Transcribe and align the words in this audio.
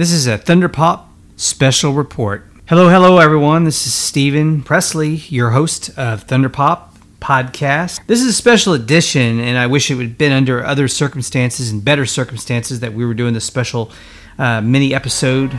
This 0.00 0.12
is 0.12 0.26
a 0.26 0.38
Thunderpop 0.38 1.04
special 1.36 1.92
report. 1.92 2.46
Hello, 2.66 2.88
hello, 2.88 3.18
everyone. 3.18 3.64
This 3.64 3.86
is 3.86 3.92
Stephen 3.92 4.62
Presley, 4.62 5.16
your 5.28 5.50
host 5.50 5.90
of 5.90 6.26
Thunderpop 6.26 6.94
podcast. 7.20 8.00
This 8.06 8.22
is 8.22 8.28
a 8.28 8.32
special 8.32 8.72
edition, 8.72 9.40
and 9.40 9.58
I 9.58 9.66
wish 9.66 9.90
it 9.90 9.96
would 9.96 10.06
have 10.06 10.16
been 10.16 10.32
under 10.32 10.64
other 10.64 10.88
circumstances 10.88 11.70
and 11.70 11.84
better 11.84 12.06
circumstances 12.06 12.80
that 12.80 12.94
we 12.94 13.04
were 13.04 13.12
doing 13.12 13.34
this 13.34 13.44
special 13.44 13.92
uh, 14.38 14.62
mini 14.62 14.94
episode. 14.94 15.50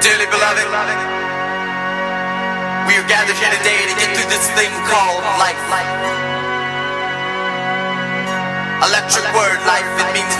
Dearly 0.00 0.28
beloved, 0.32 0.64
we 2.88 2.96
are 2.96 3.04
gathered 3.06 3.36
here 3.36 3.52
today 3.52 3.84
to 3.84 3.94
get 4.00 4.16
through 4.16 4.30
this 4.30 4.48
thing 4.52 4.70
called 4.88 5.22
life. 5.38 5.52
Electric 8.82 9.24
word, 9.32 9.62
life, 9.64 9.86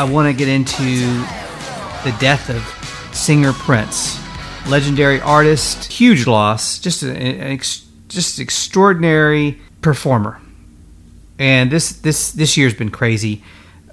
I 0.00 0.04
want 0.04 0.28
to 0.28 0.32
get 0.32 0.48
into 0.48 0.82
the 2.04 2.16
death 2.18 2.48
of 2.48 3.14
singer 3.14 3.52
Prince, 3.52 4.18
legendary 4.66 5.20
artist, 5.20 5.92
huge 5.92 6.26
loss, 6.26 6.78
just 6.78 7.02
an 7.02 7.18
ex, 7.18 7.86
just 8.08 8.38
extraordinary 8.40 9.60
performer. 9.82 10.40
And 11.38 11.70
this 11.70 11.92
this 11.92 12.32
this 12.32 12.56
year's 12.56 12.72
been 12.72 12.90
crazy 12.90 13.44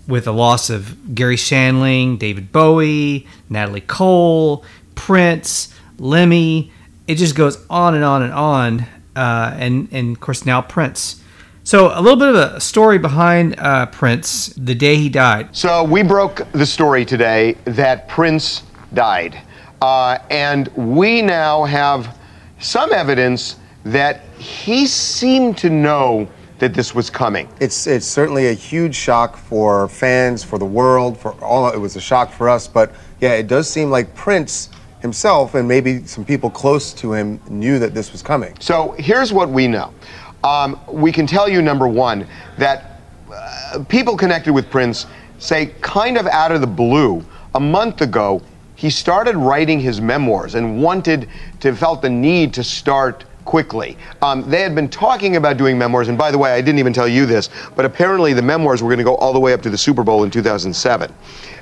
with 0.07 0.23
the 0.23 0.33
loss 0.33 0.69
of 0.69 1.13
Garry 1.13 1.35
Shandling, 1.35 2.17
David 2.17 2.53
Bowie, 2.53 3.27
Natalie 3.49 3.81
Cole, 3.81 4.63
Prince, 4.95 5.75
Lemmy. 5.99 6.71
It 7.07 7.15
just 7.15 7.35
goes 7.35 7.57
on 7.69 7.95
and 7.95 8.05
on 8.05 8.21
and 8.21 8.31
on. 8.31 8.85
Uh, 9.13 9.53
and 9.57 9.89
and 9.91 10.15
of 10.15 10.21
course 10.21 10.45
now 10.45 10.61
Prince. 10.61 11.21
So 11.67 11.91
a 11.93 11.99
little 11.99 12.17
bit 12.17 12.29
of 12.29 12.35
a 12.35 12.61
story 12.61 12.97
behind 12.97 13.59
uh, 13.59 13.87
Prince 13.87 14.53
the 14.55 14.73
day 14.73 14.95
he 14.95 15.09
died. 15.09 15.53
So 15.53 15.83
we 15.83 16.01
broke 16.01 16.49
the 16.53 16.65
story 16.65 17.03
today 17.03 17.57
that 17.65 18.07
Prince 18.07 18.63
died. 18.93 19.37
Uh, 19.81 20.17
and 20.29 20.69
we 20.77 21.21
now 21.21 21.65
have 21.65 22.17
some 22.59 22.93
evidence 22.93 23.57
that 23.83 24.21
he 24.37 24.87
seemed 24.87 25.57
to 25.57 25.69
know 25.69 26.25
that 26.59 26.73
this 26.73 26.95
was 26.95 27.09
coming. 27.09 27.49
It's 27.59 27.85
it's 27.85 28.07
certainly 28.07 28.47
a 28.47 28.53
huge 28.53 28.95
shock 28.95 29.35
for 29.35 29.89
fans, 29.89 30.45
for 30.45 30.57
the 30.57 30.65
world, 30.65 31.17
for 31.17 31.33
all. 31.43 31.69
It 31.69 31.77
was 31.79 31.97
a 31.97 32.01
shock 32.01 32.31
for 32.31 32.47
us, 32.47 32.65
but 32.65 32.93
yeah, 33.19 33.33
it 33.33 33.47
does 33.47 33.69
seem 33.69 33.89
like 33.89 34.15
Prince 34.15 34.69
himself 35.01 35.53
and 35.53 35.67
maybe 35.67 36.05
some 36.05 36.25
people 36.25 36.49
close 36.49 36.93
to 36.93 37.13
him 37.13 37.39
knew 37.49 37.77
that 37.79 37.93
this 37.93 38.11
was 38.13 38.21
coming. 38.23 38.55
So 38.59 38.95
here's 38.97 39.33
what 39.33 39.49
we 39.49 39.67
know. 39.67 39.93
Um, 40.43 40.79
we 40.87 41.11
can 41.11 41.27
tell 41.27 41.49
you, 41.49 41.61
number 41.61 41.87
one, 41.87 42.27
that 42.57 43.01
uh, 43.31 43.83
people 43.89 44.15
connected 44.15 44.53
with 44.53 44.69
Prince 44.69 45.05
say, 45.39 45.67
kind 45.81 46.17
of 46.17 46.27
out 46.27 46.51
of 46.51 46.61
the 46.61 46.67
blue, 46.67 47.23
a 47.55 47.59
month 47.59 48.01
ago, 48.01 48.41
he 48.75 48.89
started 48.89 49.35
writing 49.35 49.79
his 49.79 49.99
memoirs 49.99 50.55
and 50.55 50.81
wanted 50.81 51.27
to, 51.59 51.75
felt 51.75 52.01
the 52.01 52.09
need 52.09 52.53
to 52.53 52.63
start 52.63 53.25
quickly. 53.43 53.97
Um, 54.21 54.47
they 54.49 54.61
had 54.61 54.75
been 54.75 54.89
talking 54.89 55.37
about 55.37 55.57
doing 55.57 55.77
memoirs, 55.77 56.09
and 56.09 56.17
by 56.17 56.31
the 56.31 56.37
way, 56.37 56.51
I 56.51 56.61
didn't 56.61 56.79
even 56.79 56.93
tell 56.93 57.07
you 57.07 57.25
this, 57.25 57.49
but 57.75 57.85
apparently 57.85 58.33
the 58.33 58.41
memoirs 58.41 58.83
were 58.83 58.89
going 58.89 58.99
to 58.99 59.03
go 59.03 59.15
all 59.15 59.33
the 59.33 59.39
way 59.39 59.53
up 59.53 59.61
to 59.63 59.69
the 59.69 59.77
Super 59.77 60.03
Bowl 60.03 60.23
in 60.23 60.31
2007. 60.31 61.13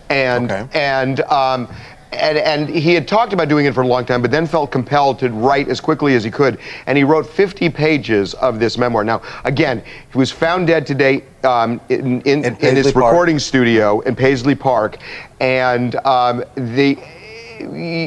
And, 0.10 0.52
Okay. 0.52 0.68
and, 0.74 1.22
um, 1.22 1.68
and, 2.16 2.38
and 2.38 2.70
he 2.70 2.94
had 2.94 3.08
talked 3.08 3.34
about 3.34 3.50
doing 3.50 3.66
it 3.66 3.74
for 3.74 3.82
a 3.82 3.88
long 3.88 4.06
time, 4.06 4.22
but 4.22 4.32
then 4.32 4.46
felt 4.48 4.72
compelled 4.72 5.20
to 5.20 5.30
write 5.30 5.68
as 5.70 5.80
quickly 5.80 6.16
as 6.16 6.24
he 6.24 6.32
could. 6.32 6.60
And 6.88 6.98
he 6.98 7.04
wrote 7.04 7.28
50 7.28 7.70
pages 7.70 8.34
of 8.36 8.60
this 8.60 8.78
memoir. 8.78 9.04
Now, 9.04 9.22
again, 9.44 9.84
he 10.12 10.18
was 10.18 10.32
found 10.32 10.68
dead 10.68 10.86
today 10.86 11.24
um, 11.44 11.80
in, 11.90 12.22
in, 12.22 12.46
In 12.46 12.56
in 12.56 12.76
his 12.76 12.92
Park. 12.92 13.12
recording 13.12 13.40
studio 13.40 14.00
in 14.02 14.16
Paisley 14.16 14.56
Park. 14.56 14.98
And 15.40 15.96
um, 16.06 16.44
the, 16.56 16.98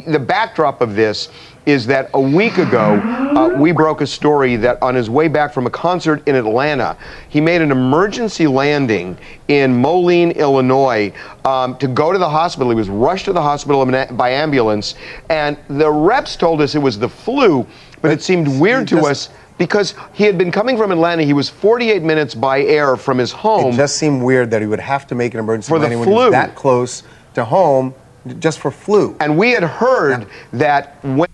the 0.06 0.24
backdrop 0.24 0.80
of 0.80 0.94
this 0.94 1.28
is 1.68 1.86
that 1.86 2.08
a 2.14 2.20
week 2.20 2.56
ago, 2.56 2.94
uh, 3.36 3.50
we 3.58 3.72
broke 3.72 4.00
a 4.00 4.06
story 4.06 4.56
that 4.56 4.82
on 4.82 4.94
his 4.94 5.10
way 5.10 5.28
back 5.28 5.52
from 5.52 5.66
a 5.66 5.70
concert 5.70 6.26
in 6.26 6.34
Atlanta, 6.34 6.96
he 7.28 7.42
made 7.42 7.60
an 7.60 7.70
emergency 7.70 8.46
landing 8.46 9.18
in 9.48 9.78
Moline, 9.78 10.30
Illinois, 10.30 11.12
um, 11.44 11.76
to 11.76 11.86
go 11.86 12.10
to 12.10 12.18
the 12.18 12.28
hospital. 12.28 12.70
He 12.70 12.74
was 12.74 12.88
rushed 12.88 13.26
to 13.26 13.34
the 13.34 13.42
hospital 13.42 13.84
by 13.84 14.30
ambulance, 14.30 14.94
and 15.28 15.58
the 15.68 15.90
reps 15.90 16.36
told 16.36 16.62
us 16.62 16.74
it 16.74 16.78
was 16.78 16.98
the 16.98 17.08
flu, 17.08 17.66
but 18.00 18.10
it 18.12 18.22
seemed 18.22 18.48
weird 18.58 18.88
to 18.88 19.00
us 19.00 19.28
because 19.58 19.94
he 20.14 20.24
had 20.24 20.38
been 20.38 20.50
coming 20.50 20.78
from 20.78 20.90
Atlanta. 20.90 21.22
He 21.22 21.34
was 21.34 21.50
48 21.50 22.02
minutes 22.02 22.34
by 22.34 22.62
air 22.62 22.96
from 22.96 23.18
his 23.18 23.30
home. 23.30 23.74
It 23.74 23.76
just 23.76 23.96
seemed 23.96 24.22
weird 24.22 24.50
that 24.52 24.62
he 24.62 24.66
would 24.66 24.80
have 24.80 25.06
to 25.08 25.14
make 25.14 25.34
an 25.34 25.40
emergency 25.40 25.68
For 25.68 25.78
the 25.78 25.82
landing 25.82 26.00
when 26.00 26.08
he 26.08 26.14
was 26.14 26.32
that 26.32 26.54
close 26.54 27.02
to 27.34 27.44
home 27.44 27.94
just 28.38 28.58
for 28.58 28.70
flu. 28.70 29.16
and 29.20 29.36
we 29.36 29.50
had 29.50 29.62
heard 29.62 30.26
that 30.52 31.02
when 31.04 31.28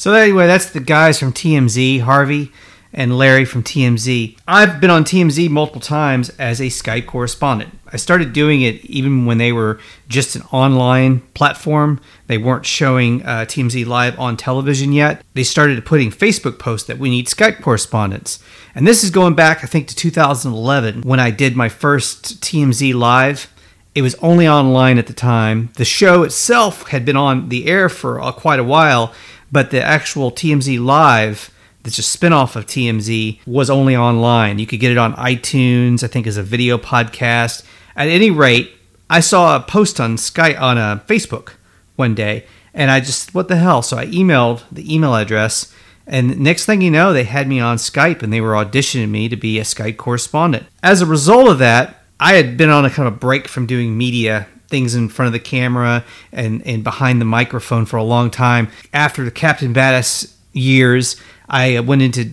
So 0.00 0.14
anyway, 0.14 0.46
that's 0.46 0.70
the 0.70 0.80
guys 0.80 1.18
from 1.18 1.34
TMZ, 1.34 2.00
Harvey 2.00 2.52
and 2.90 3.18
Larry 3.18 3.44
from 3.44 3.62
TMZ. 3.62 4.34
I've 4.48 4.80
been 4.80 4.88
on 4.88 5.04
TMZ 5.04 5.50
multiple 5.50 5.82
times 5.82 6.30
as 6.38 6.58
a 6.58 6.68
Skype 6.68 7.04
correspondent. 7.04 7.78
I 7.92 7.98
started 7.98 8.32
doing 8.32 8.62
it 8.62 8.82
even 8.86 9.26
when 9.26 9.36
they 9.36 9.52
were 9.52 9.78
just 10.08 10.36
an 10.36 10.42
online 10.52 11.20
platform. 11.34 12.00
They 12.28 12.38
weren't 12.38 12.64
showing 12.64 13.22
uh, 13.24 13.44
TMZ 13.44 13.86
live 13.86 14.18
on 14.18 14.38
television 14.38 14.94
yet. 14.94 15.22
They 15.34 15.44
started 15.44 15.84
putting 15.84 16.10
Facebook 16.10 16.58
posts 16.58 16.86
that 16.86 16.96
we 16.96 17.10
need 17.10 17.26
Skype 17.26 17.60
correspondents. 17.60 18.42
And 18.74 18.86
this 18.86 19.04
is 19.04 19.10
going 19.10 19.34
back, 19.34 19.62
I 19.62 19.66
think, 19.66 19.86
to 19.88 19.94
2011 19.94 21.02
when 21.02 21.20
I 21.20 21.30
did 21.30 21.56
my 21.56 21.68
first 21.68 22.40
TMZ 22.40 22.94
live. 22.94 23.52
It 23.94 24.00
was 24.00 24.14
only 24.22 24.48
online 24.48 24.96
at 24.96 25.08
the 25.08 25.12
time. 25.12 25.70
The 25.74 25.84
show 25.84 26.22
itself 26.22 26.88
had 26.88 27.04
been 27.04 27.16
on 27.16 27.50
the 27.50 27.66
air 27.66 27.90
for 27.90 28.18
uh, 28.20 28.32
quite 28.32 28.60
a 28.60 28.64
while, 28.64 29.12
but 29.52 29.70
the 29.70 29.82
actual 29.82 30.30
TMZ 30.30 30.84
Live, 30.84 31.50
that's 31.82 31.98
a 31.98 32.02
spinoff 32.02 32.56
of 32.56 32.66
TMZ, 32.66 33.40
was 33.46 33.70
only 33.70 33.96
online. 33.96 34.58
You 34.58 34.66
could 34.66 34.80
get 34.80 34.92
it 34.92 34.98
on 34.98 35.14
iTunes, 35.14 36.02
I 36.02 36.06
think, 36.06 36.26
as 36.26 36.36
a 36.36 36.42
video 36.42 36.78
podcast. 36.78 37.64
At 37.96 38.08
any 38.08 38.30
rate, 38.30 38.72
I 39.08 39.20
saw 39.20 39.56
a 39.56 39.60
post 39.60 40.00
on 40.00 40.16
Sky 40.16 40.54
on 40.54 40.78
uh, 40.78 41.00
Facebook 41.06 41.54
one 41.96 42.14
day, 42.14 42.46
and 42.72 42.90
I 42.90 43.00
just 43.00 43.34
what 43.34 43.48
the 43.48 43.56
hell? 43.56 43.82
So 43.82 43.96
I 43.96 44.06
emailed 44.06 44.62
the 44.70 44.92
email 44.94 45.14
address, 45.14 45.74
and 46.06 46.38
next 46.38 46.64
thing 46.64 46.80
you 46.80 46.90
know, 46.90 47.12
they 47.12 47.24
had 47.24 47.48
me 47.48 47.60
on 47.60 47.76
Skype, 47.76 48.22
and 48.22 48.32
they 48.32 48.40
were 48.40 48.52
auditioning 48.52 49.10
me 49.10 49.28
to 49.28 49.36
be 49.36 49.58
a 49.58 49.64
Skype 49.64 49.96
correspondent. 49.96 50.66
As 50.82 51.02
a 51.02 51.06
result 51.06 51.48
of 51.48 51.58
that, 51.58 52.04
I 52.20 52.34
had 52.34 52.56
been 52.56 52.70
on 52.70 52.84
a 52.84 52.90
kind 52.90 53.08
of 53.08 53.18
break 53.18 53.48
from 53.48 53.66
doing 53.66 53.96
media 53.98 54.46
things 54.70 54.94
in 54.94 55.08
front 55.08 55.26
of 55.26 55.32
the 55.32 55.40
camera 55.40 56.04
and, 56.32 56.64
and 56.66 56.82
behind 56.82 57.20
the 57.20 57.26
microphone 57.26 57.84
for 57.84 57.96
a 57.96 58.02
long 58.02 58.30
time. 58.30 58.68
After 58.92 59.24
the 59.24 59.30
Captain 59.30 59.74
Badass 59.74 60.34
years, 60.52 61.16
I 61.48 61.80
went 61.80 62.02
into 62.02 62.26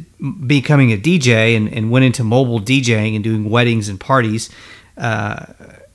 becoming 0.45 0.91
a 0.93 0.97
DJ 0.97 1.57
and, 1.57 1.71
and 1.73 1.91
went 1.91 2.05
into 2.05 2.23
mobile 2.23 2.59
DJing 2.59 3.15
and 3.15 3.23
doing 3.23 3.49
weddings 3.49 3.89
and 3.89 3.99
parties. 3.99 4.49
Uh, 4.97 5.45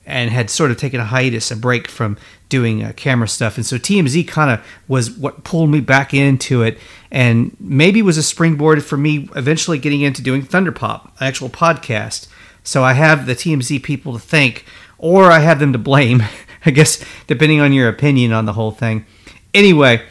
and 0.05 0.29
had 0.31 0.49
sort 0.49 0.69
of 0.69 0.77
taken 0.77 0.99
a 0.99 1.05
hiatus, 1.05 1.49
a 1.49 1.55
break 1.55 1.87
from 1.87 2.17
doing 2.49 2.83
uh, 2.83 2.91
camera 2.95 3.27
stuff. 3.27 3.55
And 3.55 3.65
so 3.65 3.77
TMZ 3.77 4.27
kind 4.27 4.51
of 4.51 4.65
was 4.87 5.11
what 5.11 5.43
pulled 5.43 5.69
me 5.69 5.79
back 5.79 6.13
into 6.13 6.61
it 6.61 6.77
and 7.09 7.55
maybe 7.59 8.01
was 8.01 8.17
a 8.17 8.23
springboard 8.23 8.83
for 8.83 8.97
me 8.97 9.29
eventually 9.35 9.77
getting 9.77 10.01
into 10.01 10.21
doing 10.21 10.41
Thunderpop, 10.41 11.05
an 11.05 11.11
actual 11.27 11.49
podcast. 11.49 12.27
So 12.63 12.83
I 12.83 12.93
have 12.93 13.25
the 13.25 13.35
TMZ 13.35 13.81
people 13.83 14.13
to 14.13 14.19
thank, 14.19 14.65
or 15.03 15.29
I 15.29 15.39
have 15.39 15.59
them 15.59 15.73
to 15.73 15.77
blame, 15.77 16.23
I 16.65 16.71
guess, 16.71 17.03
depending 17.27 17.59
on 17.59 17.73
your 17.73 17.89
opinion 17.89 18.31
on 18.31 18.45
the 18.45 18.53
whole 18.53 18.71
thing. 18.71 19.05
Anyway, 19.53 20.01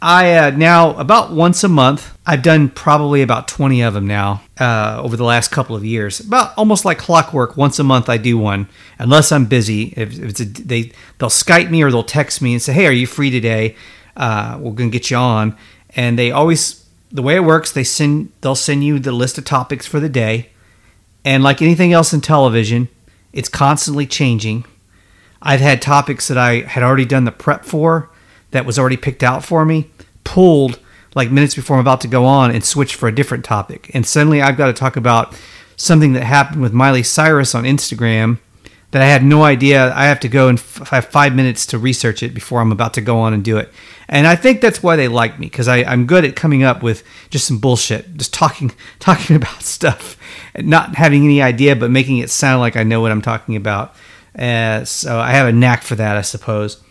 I 0.00 0.34
uh, 0.34 0.50
now 0.50 0.94
about 0.96 1.32
once 1.32 1.64
a 1.64 1.68
month. 1.68 2.16
I've 2.26 2.42
done 2.42 2.68
probably 2.68 3.22
about 3.22 3.48
twenty 3.48 3.80
of 3.82 3.94
them 3.94 4.06
now 4.06 4.42
uh, 4.60 5.00
over 5.02 5.16
the 5.16 5.24
last 5.24 5.50
couple 5.50 5.74
of 5.74 5.84
years. 5.84 6.20
About 6.20 6.52
almost 6.58 6.84
like 6.84 6.98
clockwork. 6.98 7.56
Once 7.56 7.78
a 7.78 7.84
month, 7.84 8.08
I 8.10 8.18
do 8.18 8.36
one, 8.36 8.68
unless 8.98 9.32
I'm 9.32 9.46
busy. 9.46 9.94
If, 9.96 10.18
if 10.18 10.30
it's 10.30 10.40
a, 10.40 10.44
they 10.44 10.92
they'll 11.18 11.30
Skype 11.30 11.70
me 11.70 11.82
or 11.82 11.90
they'll 11.90 12.02
text 12.02 12.42
me 12.42 12.52
and 12.52 12.60
say, 12.60 12.74
"Hey, 12.74 12.86
are 12.86 12.92
you 12.92 13.06
free 13.06 13.30
today? 13.30 13.74
Uh, 14.16 14.58
we're 14.60 14.72
gonna 14.72 14.90
get 14.90 15.10
you 15.10 15.16
on." 15.16 15.56
And 15.96 16.18
they 16.18 16.30
always 16.30 16.84
the 17.10 17.22
way 17.22 17.36
it 17.36 17.44
works, 17.44 17.72
they 17.72 17.84
send 17.84 18.32
they'll 18.42 18.54
send 18.54 18.84
you 18.84 18.98
the 18.98 19.12
list 19.12 19.38
of 19.38 19.44
topics 19.46 19.86
for 19.86 19.98
the 19.98 20.10
day, 20.10 20.50
and 21.24 21.42
like 21.42 21.62
anything 21.62 21.94
else 21.94 22.12
in 22.12 22.20
television, 22.20 22.88
it's 23.36 23.48
constantly 23.48 24.06
changing. 24.06 24.64
I've 25.42 25.60
had 25.60 25.82
topics 25.82 26.26
that 26.28 26.38
I 26.38 26.62
had 26.62 26.82
already 26.82 27.04
done 27.04 27.24
the 27.24 27.32
prep 27.32 27.64
for 27.64 28.10
that 28.50 28.66
was 28.66 28.78
already 28.78 28.96
picked 28.96 29.22
out 29.22 29.44
for 29.44 29.64
me, 29.64 29.90
pulled 30.24 30.80
like 31.14 31.30
minutes 31.30 31.54
before 31.54 31.76
I'm 31.76 31.80
about 31.80 32.00
to 32.00 32.08
go 32.08 32.24
on 32.24 32.50
and 32.50 32.64
switch 32.64 32.94
for 32.94 33.08
a 33.08 33.14
different 33.14 33.44
topic. 33.44 33.90
And 33.94 34.06
suddenly 34.06 34.42
I've 34.42 34.56
got 34.56 34.66
to 34.66 34.72
talk 34.72 34.96
about 34.96 35.38
something 35.76 36.14
that 36.14 36.24
happened 36.24 36.62
with 36.62 36.72
Miley 36.72 37.02
Cyrus 37.02 37.54
on 37.54 37.64
Instagram 37.64 38.38
that 38.90 39.02
I 39.02 39.06
had 39.06 39.24
no 39.24 39.42
idea. 39.42 39.92
I 39.94 40.04
have 40.04 40.20
to 40.20 40.28
go 40.28 40.48
and 40.48 40.58
f- 40.58 40.88
have 40.88 41.06
five 41.06 41.34
minutes 41.34 41.66
to 41.66 41.78
research 41.78 42.22
it 42.22 42.34
before 42.34 42.60
I'm 42.60 42.72
about 42.72 42.94
to 42.94 43.00
go 43.00 43.18
on 43.18 43.32
and 43.32 43.44
do 43.44 43.58
it. 43.58 43.72
And 44.08 44.26
I 44.26 44.36
think 44.36 44.60
that's 44.60 44.82
why 44.82 44.96
they 44.96 45.08
like 45.08 45.38
me 45.38 45.46
because 45.46 45.68
I'm 45.68 46.06
good 46.06 46.24
at 46.24 46.36
coming 46.36 46.62
up 46.62 46.82
with 46.82 47.02
just 47.30 47.46
some 47.46 47.58
bullshit, 47.58 48.16
just 48.16 48.32
talking 48.32 48.72
talking 48.98 49.36
about 49.36 49.62
stuff, 49.62 50.16
and 50.54 50.68
not 50.68 50.94
having 50.94 51.24
any 51.24 51.42
idea, 51.42 51.74
but 51.74 51.90
making 51.90 52.18
it 52.18 52.30
sound 52.30 52.60
like 52.60 52.76
I 52.76 52.84
know 52.84 53.00
what 53.00 53.10
I'm 53.10 53.22
talking 53.22 53.56
about. 53.56 53.94
Uh, 54.38 54.84
so 54.84 55.18
I 55.18 55.30
have 55.30 55.48
a 55.48 55.52
knack 55.52 55.82
for 55.82 55.94
that, 55.96 56.16
I 56.16 56.22
suppose. 56.22 56.82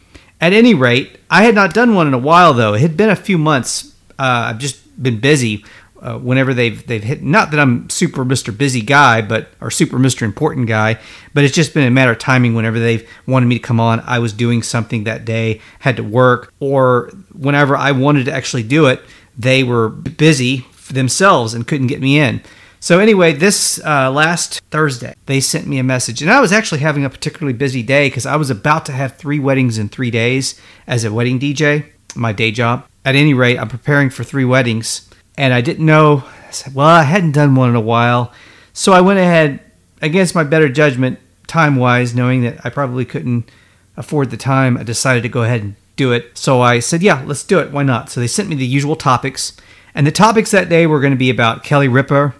At 0.42 0.51
any 0.51 0.74
rate, 0.74 1.18
I 1.30 1.44
had 1.44 1.56
not 1.56 1.74
done 1.74 1.95
one 1.95 2.07
in 2.07 2.13
a 2.13 2.19
while 2.19 2.53
though. 2.53 2.74
It 2.74 2.81
had 2.81 2.97
been 2.97 3.09
a 3.09 3.15
few 3.15 3.38
months. 3.38 3.95
Uh, 4.19 4.50
I've 4.50 4.59
just 4.59 5.01
been 5.01 5.19
busy. 5.19 5.63
Uh, 6.01 6.18
whenever 6.19 6.53
they've 6.53 6.86
they've 6.88 7.03
hit, 7.03 7.24
not 7.24 7.51
that 7.51 7.59
I'm 7.59 7.89
super 7.89 8.25
Mr. 8.25 8.56
Busy 8.56 8.81
guy, 8.81 9.21
but 9.21 9.50
or 9.62 9.71
super 9.71 9.97
Mr. 9.97 10.24
Important 10.24 10.68
guy, 10.68 11.00
but 11.33 11.44
it's 11.44 11.56
just 11.56 11.74
been 11.74 11.88
a 11.88 11.92
matter 11.92 12.12
of 12.12 12.19
timing. 12.19 12.53
Whenever 12.53 12.80
they've 12.80 13.09
wanted 13.25 13.45
me 13.45 13.56
to 13.56 13.62
come 13.62 13.80
on, 13.80 14.01
I 14.01 14.19
was 14.19 14.33
doing 14.33 14.62
something 14.62 15.06
that 15.06 15.25
day, 15.25 15.62
had 15.80 15.95
to 15.97 16.03
work, 16.03 16.53
or 16.59 17.12
whenever 17.33 17.77
I 17.77 17.92
wanted 17.92 18.25
to 18.25 18.33
actually 18.33 18.63
do 18.63 18.88
it, 18.88 19.01
they 19.38 19.63
were 19.63 19.89
busy 19.89 20.65
themselves 20.89 21.53
and 21.53 21.65
couldn't 21.65 21.88
get 21.88 22.01
me 22.01 22.19
in. 22.19 22.42
So 22.86 23.00
anyway, 23.00 23.33
this 23.33 23.83
uh, 23.83 24.12
last 24.12 24.62
Thursday, 24.69 25.15
they 25.25 25.39
sent 25.39 25.65
me 25.65 25.80
a 25.80 25.83
message, 25.83 26.21
and 26.21 26.30
I 26.30 26.39
was 26.39 26.51
actually 26.51 26.81
having 26.81 27.03
a 27.03 27.09
particularly 27.09 27.57
busy 27.57 27.81
day 27.81 28.09
because 28.09 28.27
I 28.27 28.36
was 28.36 28.51
about 28.51 28.86
to 28.86 28.92
have 28.92 29.15
three 29.15 29.39
weddings 29.39 29.80
in 29.80 29.89
three 29.89 30.12
days 30.12 30.59
as 30.86 31.03
a 31.03 31.12
wedding 31.12 31.39
DJ, 31.39 31.86
my 32.15 32.31
day 32.31 32.51
job. 32.51 32.86
At 33.03 33.15
any 33.15 33.33
rate, 33.33 33.57
I'm 33.57 33.69
preparing 33.69 34.12
for 34.12 34.24
three 34.24 34.45
weddings, 34.45 35.09
and 35.37 35.53
I 35.53 35.61
didn't 35.61 35.85
know. 35.85 36.23
I 36.47 36.51
said, 36.51 36.75
well, 36.75 36.87
I 36.87 37.03
hadn't 37.03 37.31
done 37.31 37.55
one 37.55 37.69
in 37.69 37.75
a 37.75 37.81
while, 37.81 38.31
so 38.73 38.93
I 38.93 39.01
went 39.01 39.19
ahead 39.19 39.59
against 40.01 40.35
my 40.35 40.43
better 40.43 40.69
judgment, 40.69 41.19
time 41.47 41.75
wise, 41.75 42.15
knowing 42.15 42.43
that 42.43 42.65
I 42.65 42.69
probably 42.69 43.05
couldn't 43.05 43.49
afford 43.97 44.29
the 44.29 44.37
time. 44.37 44.77
I 44.77 44.83
decided 44.83 45.23
to 45.23 45.29
go 45.29 45.43
ahead 45.43 45.61
and 45.61 45.75
do 45.95 46.11
it. 46.11 46.37
So 46.37 46.61
I 46.61 46.79
said, 46.79 47.01
yeah, 47.01 47.23
let's 47.25 47.43
do 47.43 47.59
it. 47.59 47.71
Why 47.71 47.83
not? 47.83 48.09
So 48.09 48.19
they 48.19 48.27
sent 48.27 48.49
me 48.49 48.55
the 48.55 48.65
usual 48.65 48.95
topics, 48.95 49.55
and 49.93 50.05
the 50.05 50.11
topics 50.11 50.51
that 50.51 50.69
day 50.69 50.87
were 50.87 50.99
going 50.99 51.13
to 51.13 51.17
be 51.17 51.29
about 51.29 51.63
Kelly 51.63 51.87
Ripa 51.87 52.33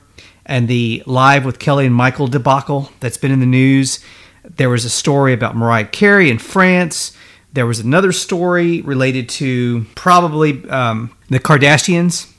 and 0.46 0.68
the 0.68 1.02
live 1.06 1.46
with 1.46 1.60
Kelly 1.60 1.86
and 1.86 1.96
Michael 1.96 2.28
debacle 2.28 2.92
that's 3.00 3.18
been 3.18 3.32
in 3.32 3.40
the 3.40 3.46
news. 3.46 4.00
There 4.44 4.70
was 4.70 4.86
a 4.86 4.90
story 4.90 5.34
about 5.34 5.56
Mariah 5.56 5.86
Carey 5.86 6.30
in 6.30 6.38
France. 6.38 7.16
There 7.54 7.66
was 7.66 7.80
another 7.80 8.12
story 8.12 8.82
related 8.82 9.30
to 9.30 9.86
probably 9.96 10.70
um, 10.70 11.16
the 11.30 11.40
Kardashians 11.40 12.32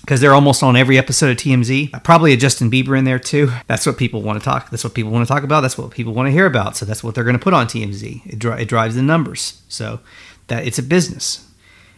because 0.00 0.20
they're 0.20 0.34
almost 0.34 0.62
on 0.62 0.76
every 0.76 0.98
episode 0.98 1.30
of 1.30 1.36
TMZ. 1.36 2.02
Probably 2.02 2.32
a 2.32 2.36
Justin 2.36 2.70
Bieber 2.70 2.98
in 2.98 3.04
there 3.04 3.18
too. 3.18 3.50
That's 3.66 3.86
what 3.86 3.96
people 3.98 4.22
want 4.22 4.40
to 4.40 4.44
talk. 4.44 4.70
That's 4.70 4.84
what 4.84 4.94
people 4.94 5.10
want 5.10 5.26
to 5.26 5.32
talk 5.32 5.42
about. 5.42 5.60
That's 5.60 5.76
what 5.76 5.90
people 5.90 6.14
want 6.14 6.26
to 6.26 6.32
hear 6.32 6.46
about. 6.46 6.76
So 6.76 6.86
that's 6.86 7.04
what 7.04 7.14
they're 7.14 7.24
going 7.24 7.38
to 7.38 7.42
put 7.42 7.54
on 7.54 7.66
TMZ. 7.66 8.26
It, 8.26 8.38
dri- 8.38 8.62
it 8.62 8.68
drives 8.68 8.94
the 8.94 9.02
numbers. 9.02 9.62
So 9.68 10.00
that 10.48 10.66
it's 10.66 10.78
a 10.78 10.82
business. 10.82 11.46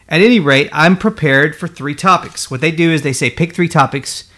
At 0.09 0.21
any 0.21 0.41
rate, 0.41 0.69
I'm 0.73 0.97
prepared 0.97 1.57
for 1.57 1.69
three 1.69 1.95
topics. 1.95 2.51
What 2.51 2.61
they 2.61 2.71
do 2.71 2.91
is 2.91 3.03
they 3.03 3.13
say 3.13 3.31
pick 3.31 3.55
three 3.55 3.69
topics 3.69 4.29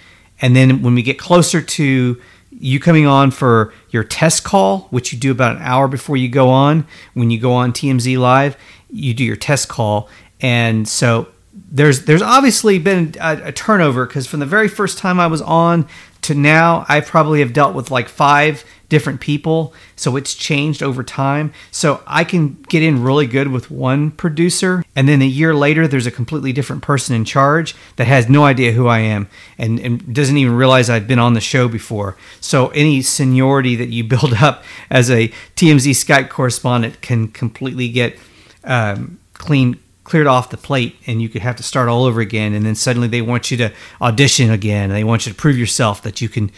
and 0.41 0.55
then 0.55 0.83
when 0.83 0.95
we 0.95 1.03
get 1.03 1.19
closer 1.19 1.61
to 1.61 2.21
you 2.51 2.81
coming 2.81 3.07
on 3.07 3.31
for 3.31 3.73
your 3.91 4.05
test 4.05 4.45
call, 4.45 4.81
which 4.91 5.13
you 5.13 5.19
do 5.19 5.31
about 5.31 5.57
an 5.57 5.63
hour 5.63 5.89
before 5.89 6.17
you 6.17 6.29
go 6.29 6.51
on, 6.51 6.87
when 7.15 7.31
you 7.31 7.41
go 7.41 7.53
on 7.53 7.73
TMZ 7.73 8.19
Live, 8.19 8.57
you 8.91 9.15
do 9.15 9.25
your 9.25 9.37
test 9.37 9.69
call. 9.69 10.09
And 10.41 10.89
so 10.89 11.29
there's 11.75 12.05
there's 12.05 12.23
obviously 12.23 12.79
been 12.79 13.15
a, 13.21 13.49
a 13.49 13.53
turnover 13.53 14.07
because 14.07 14.29
from 14.29 14.39
the 14.39 14.47
very 14.47 14.69
first 14.69 14.97
time 14.97 15.19
I 15.19 15.27
was 15.27 15.43
on 15.43 15.89
to 16.23 16.35
now, 16.35 16.87
I 16.89 17.01
probably 17.01 17.41
have 17.41 17.53
dealt 17.53 17.75
with 17.75 17.91
like 17.91 18.09
five 18.09 18.65
different 18.89 19.21
people. 19.21 19.75
So 19.97 20.15
it's 20.17 20.35
changed 20.35 20.83
over 20.83 21.03
time. 21.03 21.53
So 21.73 22.01
I 22.07 22.23
can 22.23 22.63
get 22.69 22.83
in 22.83 23.03
really 23.03 23.27
good 23.27 23.49
with 23.49 23.71
one 23.71 24.13
producer. 24.13 24.85
And 24.95 25.09
then 25.09 25.21
a 25.21 25.27
year 25.27 25.53
later, 25.53 25.89
there's 25.89 26.07
a 26.07 26.13
completely 26.13 26.53
different 26.53 26.83
person 26.83 27.15
in 27.17 27.25
charge 27.25 27.75
that 27.97 28.07
has 28.07 28.29
no 28.29 28.45
idea 28.45 28.73
who 28.73 28.87
I 28.87 29.01
am 29.01 29.29
and, 29.59 29.81
and 29.81 30.15
doesn't 30.15 30.37
even 30.37 30.55
realize 30.55 30.89
I've 30.89 31.09
been 31.09 31.19
on 31.19 31.35
the 31.35 31.41
show 31.41 31.67
before. 31.67 32.17
So 32.41 32.69
any 32.69 33.03
seniority 33.03 33.75
that 33.77 33.89
you 33.89 34.05
build 34.15 34.35
up 34.35 34.63
as 34.91 35.11
a 35.11 35.29
TMZ 35.57 35.91
Skype 35.91 36.29
correspondent 36.29 37.01
can 37.01 37.29
completely 37.29 37.89
get 37.89 38.17
um, 38.63 39.19
clean 39.35 39.81
cleared 40.05 40.27
off 40.27 40.51
the 40.51 40.57
plate 40.57 40.97
and 41.07 41.21
you 41.21 41.29
could 41.29 41.43
have 41.43 41.57
to 41.57 41.63
start 41.63 41.89
all 41.89 42.05
over 42.05 42.21
again 42.21 42.53
and 42.53 42.65
then 42.65 42.75
suddenly 42.75 43.09
they 43.09 43.23
want 43.23 43.51
you 43.51 43.57
to 43.57 43.73
audition 44.01 44.51
again 44.51 44.91
they 44.91 45.05
want 45.05 45.27
you 45.27 45.33
to 45.33 45.37
prove 45.37 45.57
yourself 45.57 46.03
that 46.03 46.21
you 46.21 46.29
can 46.29 46.51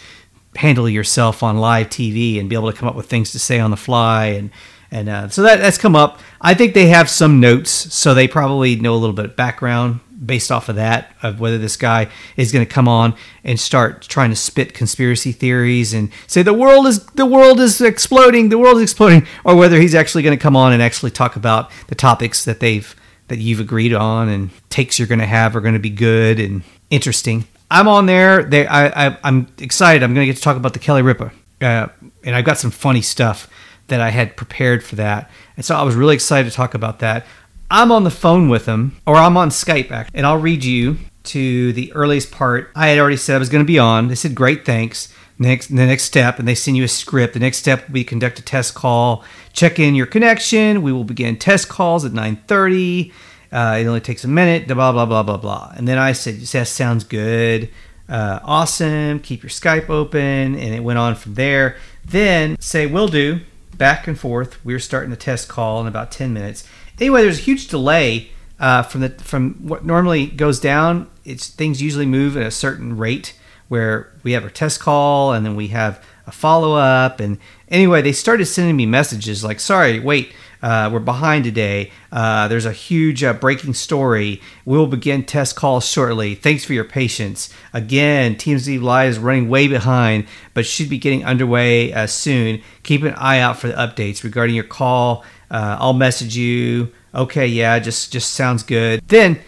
handle 0.57 0.89
yourself 0.89 1.43
on 1.43 1.59
live 1.59 1.89
TV 1.89 2.41
and 2.41 2.49
be 2.49 2.57
able 2.57 2.71
to 2.71 2.77
come 2.77 2.89
up 2.89 2.97
with 2.97 3.07
things 3.07 3.31
to 3.33 3.39
say 3.39 3.59
on 3.61 3.71
the 3.71 3.77
fly 3.77 4.27
and 4.27 4.51
and 4.91 5.09
uh, 5.09 5.29
so 5.29 5.43
that 5.43 5.59
that's 5.59 5.79
come 5.79 5.97
up. 5.97 6.21
I 6.41 6.55
think 6.55 6.75
they 6.75 6.87
have 6.87 7.11
some 7.11 7.41
notes, 7.41 7.71
so 7.71 8.15
they 8.15 8.29
probably 8.29 8.77
know 8.77 8.95
a 8.95 8.97
little 8.97 9.15
bit 9.15 9.25
of 9.25 9.37
background 9.37 10.01
based 10.25 10.51
off 10.51 10.69
of 10.71 10.77
that 10.77 11.15
of 11.23 11.41
whether 11.41 11.59
this 11.59 11.77
guy 11.77 12.09
is 12.37 12.51
going 12.51 12.65
to 12.65 12.73
come 12.73 12.89
on 12.89 13.15
and 13.45 13.61
start 13.61 14.03
trying 14.03 14.31
to 14.31 14.37
spit 14.37 14.73
conspiracy 14.73 15.31
theories 15.33 15.93
and 15.93 16.11
say 16.27 16.43
the 16.43 16.55
world 16.55 16.87
is 16.87 17.05
the 17.07 17.27
world 17.27 17.61
is 17.61 17.81
exploding, 17.81 18.49
the 18.49 18.59
world 18.59 18.77
is 18.77 18.85
exploding, 18.85 19.27
or 19.45 19.57
whether 19.57 19.79
he's 19.81 19.95
actually 19.95 20.23
going 20.23 20.37
to 20.37 20.43
come 20.43 20.57
on 20.57 20.73
and 20.73 20.81
actually 20.81 21.11
talk 21.11 21.37
about 21.37 21.71
the 21.89 21.95
topics 21.95 22.45
that 22.45 22.61
they've 22.61 22.95
that 23.29 23.39
you've 23.39 23.61
agreed 23.61 23.93
on 23.93 24.29
and 24.29 24.51
takes 24.71 24.99
you're 24.99 25.09
going 25.09 25.19
to 25.19 25.27
have 25.27 25.57
are 25.57 25.61
going 25.61 25.75
to 25.75 25.81
be 25.81 25.91
good 25.91 26.39
and 26.39 26.63
interesting. 26.91 27.47
I'm 27.71 27.89
on 27.89 28.07
there. 28.07 28.45
They, 28.45 28.67
I, 28.67 29.09
I, 29.09 29.19
am 29.25 29.49
excited. 29.59 30.03
I'm 30.03 30.15
going 30.15 30.27
to 30.27 30.33
get 30.33 30.37
to 30.37 30.43
talk 30.43 30.57
about 30.57 30.73
the 30.73 30.79
Kelly 30.79 31.03
Ripa, 31.03 31.33
uh, 31.61 31.89
and 32.25 32.37
I've 32.37 32.45
got 32.45 32.59
some 32.59 32.71
funny 32.71 33.03
stuff 33.03 33.49
that 33.89 34.01
I 34.01 34.11
had 34.11 34.37
prepared 34.37 34.85
for 34.85 34.97
that, 34.97 35.31
and 35.57 35.65
so 35.65 35.75
I 35.75 35.83
was 35.83 35.95
really 35.95 36.15
excited 36.15 36.49
to 36.49 36.55
talk 36.55 36.75
about 36.75 37.01
that. 37.01 37.27
I'm 37.69 37.91
on 37.91 38.05
the 38.05 38.11
phone 38.11 38.49
with 38.49 38.67
them, 38.67 38.97
or 39.07 39.17
I'm 39.17 39.37
on 39.37 39.49
Skype, 39.49 39.91
actually, 39.91 40.17
and 40.17 40.27
I'll 40.27 40.39
read 40.39 40.65
you 40.65 40.99
to 41.25 41.73
the 41.73 41.93
earliest 41.93 42.31
part. 42.31 42.71
I 42.77 42.89
had 42.89 42.99
already 42.99 43.17
said 43.17 43.35
I 43.35 43.39
was 43.39 43.49
going 43.49 43.65
to 43.65 43.67
be 43.67 43.81
on. 43.81 44.07
They 44.07 44.15
said, 44.15 44.37
"Great, 44.37 44.65
thanks." 44.65 45.13
Next, 45.39 45.69
the 45.69 45.75
next 45.75 46.05
step, 46.05 46.39
and 46.39 46.49
they 46.49 46.55
send 46.55 46.77
you 46.77 46.85
a 46.85 46.89
script. 46.89 47.35
The 47.35 47.41
next 47.41 47.59
step 47.59 47.93
be 47.93 48.05
conduct 48.05 48.39
a 48.39 48.43
test 48.43 48.75
call, 48.75 49.23
check 49.53 49.79
in 49.79 49.95
your 49.95 50.07
connection. 50.07 50.83
We 50.83 50.93
will 50.93 51.05
begin 51.05 51.37
test 51.37 51.69
calls 51.69 52.05
at 52.05 52.13
9:30 52.13 53.13
uh, 53.53 53.79
it 53.81 53.87
only 53.87 54.01
takes 54.01 54.25
a 54.25 54.29
minute, 54.29 54.67
blah, 54.67 54.93
blah, 54.93 55.07
blah, 55.07 55.23
blah, 55.23 55.37
blah. 55.37 55.73
And 55.77 55.87
then 55.87 55.99
I 55.99 56.13
said, 56.13 56.41
that 56.41 56.67
sounds 56.67 57.05
good. 57.05 57.71
Uh, 58.09 58.41
awesome. 58.45 59.21
Keep 59.21 59.43
your 59.43 59.51
Skype 59.51 59.89
open. 59.89 60.21
And 60.21 60.75
it 60.75 60.83
went 60.83 60.99
on 60.99 61.15
from 61.15 61.35
there. 61.35 61.77
Then 62.05 62.59
say, 62.61 62.87
will 62.87 63.09
do. 63.09 63.41
Back 63.77 64.07
and 64.07 64.19
forth. 64.19 64.63
We 64.65 64.75
are 64.75 64.79
starting 64.79 65.11
the 65.11 65.17
test 65.17 65.49
call 65.49 65.81
in 65.81 65.87
about 65.87 66.11
10 66.11 66.33
minutes. 66.33 66.69
Anyway, 66.99 67.23
there's 67.23 67.39
a 67.39 67.43
huge 67.43 67.69
delay 67.69 68.31
uh, 68.59 68.83
from 68.83 69.03
the 69.03 69.11
from 69.11 69.55
what 69.69 69.85
normally 69.85 70.27
goes 70.27 70.59
down. 70.59 71.11
It's 71.27 71.49
things 71.49 71.83
usually 71.83 72.07
move 72.07 72.39
at 72.39 72.47
a 72.47 72.51
certain 72.51 72.97
rate 72.97 73.35
where 73.69 74.13
we 74.23 74.33
have 74.33 74.45
our 74.45 74.51
test 74.51 74.81
call 74.81 75.33
and 75.33 75.45
then 75.45 75.57
we 75.57 75.69
have 75.69 76.05
a 76.27 76.33
follow 76.33 76.75
up. 76.75 77.21
And 77.21 77.39
anyway, 77.69 78.03
they 78.03 78.13
started 78.13 78.47
sending 78.47 78.77
me 78.77 78.87
messages 78.87 79.45
like, 79.45 79.61
sorry, 79.61 80.01
wait, 80.01 80.33
uh, 80.63 80.91
we're 80.93 80.99
behind 80.99 81.45
today. 81.45 81.93
Uh, 82.11 82.49
there's 82.49 82.65
a 82.65 82.73
huge 82.73 83.23
uh, 83.23 83.33
breaking 83.33 83.75
story. 83.75 84.41
We'll 84.65 84.87
begin 84.87 85.25
test 85.25 85.55
calls 85.55 85.87
shortly. 85.87 86.35
Thanks 86.35 86.65
for 86.65 86.73
your 86.73 86.85
patience. 86.85 87.53
Again, 87.73 88.35
TMZ 88.35 88.81
Live 88.81 89.11
is 89.11 89.19
running 89.19 89.49
way 89.49 89.69
behind, 89.69 90.27
but 90.55 90.67
should 90.67 90.89
be 90.89 90.99
getting 90.99 91.25
underway 91.25 91.93
uh, 91.93 92.07
soon. 92.07 92.63
Keep 92.83 93.03
an 93.03 93.15
eye 93.15 93.39
out 93.39 93.59
for 93.59 93.69
the 93.69 93.75
updates 93.75 94.25
regarding 94.25 94.55
your 94.55 94.65
call. 94.65 95.25
Uh, 95.51 95.77
I'll 95.79 95.93
message 95.93 96.37
you. 96.37 96.93
Okay, 97.15 97.47
yeah, 97.47 97.79
just 97.79 98.13
just 98.13 98.33
sounds 98.33 98.63
good. 98.63 99.01
Then 99.07 99.39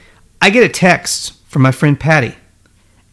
I 0.41 0.51
get 0.51 0.63
a 0.63 0.69
text 0.69 1.35
from 1.47 1.63
my 1.63 1.73
friend 1.73 1.99
Patty, 1.99 2.35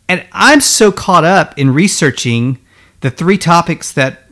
and 0.07 0.25
I'm 0.31 0.61
so 0.61 0.91
caught 0.91 1.23
up 1.23 1.57
in 1.57 1.73
researching 1.73 2.59
the 3.01 3.09
three 3.09 3.37
topics 3.37 3.91
that 3.93 4.23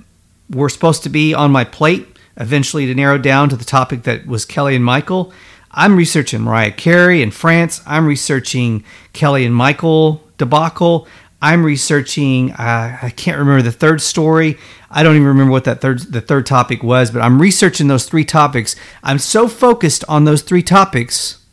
were 0.50 0.70
supposed 0.70 1.04
to 1.04 1.10
be 1.10 1.34
on 1.34 1.52
my 1.52 1.64
plate 1.64 2.08
eventually 2.38 2.86
to 2.86 2.96
narrow 2.96 3.18
down 3.18 3.50
to 3.50 3.56
the 3.56 3.66
topic 3.66 4.04
that 4.04 4.26
was 4.26 4.46
Kelly 4.46 4.76
and 4.76 4.84
Michael. 4.86 5.32
I'm 5.72 5.96
researching 5.96 6.42
Mariah 6.42 6.72
Carey 6.72 7.22
in 7.22 7.32
France. 7.32 7.82
I'm 7.86 8.06
researching 8.06 8.84
Kelly 9.14 9.46
and 9.46 9.56
Michael 9.56 10.24
debacle. 10.38 11.08
I'm 11.42 11.66
researching. 11.66 12.52
Uh, 12.52 12.98
I 13.02 13.10
can't 13.10 13.38
remember 13.38 13.64
the 13.64 13.72
third 13.72 14.02
story. 14.02 14.58
I 14.90 15.04
don't 15.04 15.16
even 15.16 15.28
remember 15.28 15.52
what 15.52 15.66
that 15.66 15.82
third 15.82 16.00
the 16.00 16.22
third 16.22 16.46
topic 16.46 16.84
was. 16.84 17.12
But 17.12 17.22
I'm 17.22 17.42
researching 17.42 17.88
those 17.88 18.06
three 18.06 18.24
topics. 18.24 18.76
I'm 19.04 19.20
so 19.20 19.48
focused 19.48 20.06
on 20.08 20.26
those 20.26 20.44
three 20.44 20.64
topics 20.64 21.44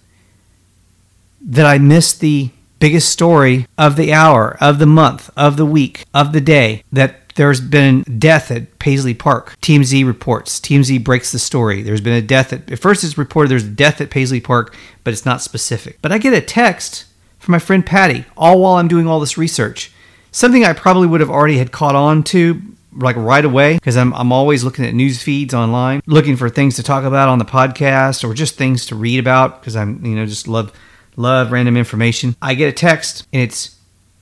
that 1.41 1.67
I 1.67 1.79
missed 1.79 2.21
the 2.21 2.51
biggest 2.81 3.11
story 3.11 3.67
of 3.79 3.95
the 3.95 4.13
hour, 4.13 4.57
of 4.61 4.79
the 4.81 4.87
month, 4.87 5.31
of 5.37 5.57
the 5.57 5.67
week, 5.67 6.05
of 6.13 6.33
the 6.33 6.41
day 6.41 6.83
that 6.91 7.35
there's 7.37 7.61
been 7.61 8.03
death 8.19 8.51
at 8.51 8.79
Paisley 8.79 9.15
Park. 9.15 9.55
TMZ 9.63 10.05
reports. 10.05 10.59
TMZ 10.61 11.05
breaks 11.05 11.31
the 11.31 11.39
story. 11.39 11.83
There's 11.83 12.01
been 12.01 12.13
a 12.13 12.23
death 12.23 12.53
at, 12.53 12.71
at 12.71 12.79
first 12.79 13.05
it's 13.05 13.17
reported 13.17 13.51
there's 13.51 13.65
death 13.65 14.01
at 14.01 14.11
Paisley 14.11 14.41
Park, 14.41 14.75
but 15.05 15.13
it's 15.13 15.25
not 15.25 15.41
specific. 15.41 15.99
But 16.03 16.11
I 16.13 16.19
get 16.19 16.33
a 16.33 16.41
text 16.41 17.05
from 17.39 17.53
my 17.53 17.59
friend 17.59 17.87
Patty 17.87 18.25
all 18.37 18.61
while 18.61 18.75
I'm 18.75 18.89
doing 18.89 19.07
all 19.07 19.21
this 19.21 19.39
research. 19.39 19.93
Something 20.33 20.65
I 20.65 20.73
probably 20.73 21.07
would 21.07 21.21
have 21.21 21.31
already 21.31 21.59
had 21.59 21.73
caught 21.73 21.95
on 21.95 22.23
to 22.25 22.61
like 22.93 23.17
right 23.17 23.45
away 23.45 23.75
because 23.75 23.97
I'm, 23.97 24.13
I'm 24.15 24.33
always 24.33 24.65
looking 24.65 24.85
at 24.85 24.95
news 24.95 25.23
feeds 25.23 25.55
online, 25.55 26.03
looking 26.07 26.37
for 26.37 26.49
things 26.49 26.77
to 26.77 26.83
talk 26.83 27.05
about 27.05 27.29
on 27.29 27.39
the 27.39 27.45
podcast 27.45 28.29
or 28.29 28.35
just 28.35 28.57
things 28.57 28.87
to 28.87 28.97
read 28.97 29.19
about 29.19 29.61
because 29.61 29.77
I'm, 29.77 30.05
you 30.05 30.17
know, 30.17 30.27
just 30.27 30.49
love 30.49 30.73
love 31.21 31.53
random 31.53 31.77
information. 31.77 32.35
I 32.41 32.55
get 32.55 32.69
a 32.69 32.73
text 32.73 33.27
and 33.33 33.43
it's 33.43 33.77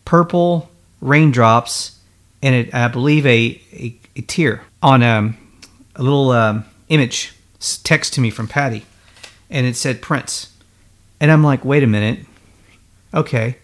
purple 0.04 0.70
raindrops 1.00 1.98
and 2.42 2.54
it, 2.54 2.74
I 2.74 2.88
believe 2.88 3.26
a, 3.26 3.60
a, 3.72 3.96
a 4.16 4.20
tear 4.22 4.62
on 4.82 5.02
um, 5.02 5.36
a 5.96 6.02
little 6.02 6.30
um, 6.30 6.64
image 6.88 7.34
text 7.82 8.14
to 8.14 8.20
me 8.20 8.30
from 8.30 8.48
Patty 8.48 8.84
and 9.50 9.66
it 9.66 9.76
said 9.76 10.02
Prince. 10.02 10.52
And 11.20 11.30
I'm 11.30 11.42
like, 11.42 11.64
wait 11.64 11.82
a 11.82 11.86
minute. 11.86 12.20
Okay. 13.12 13.56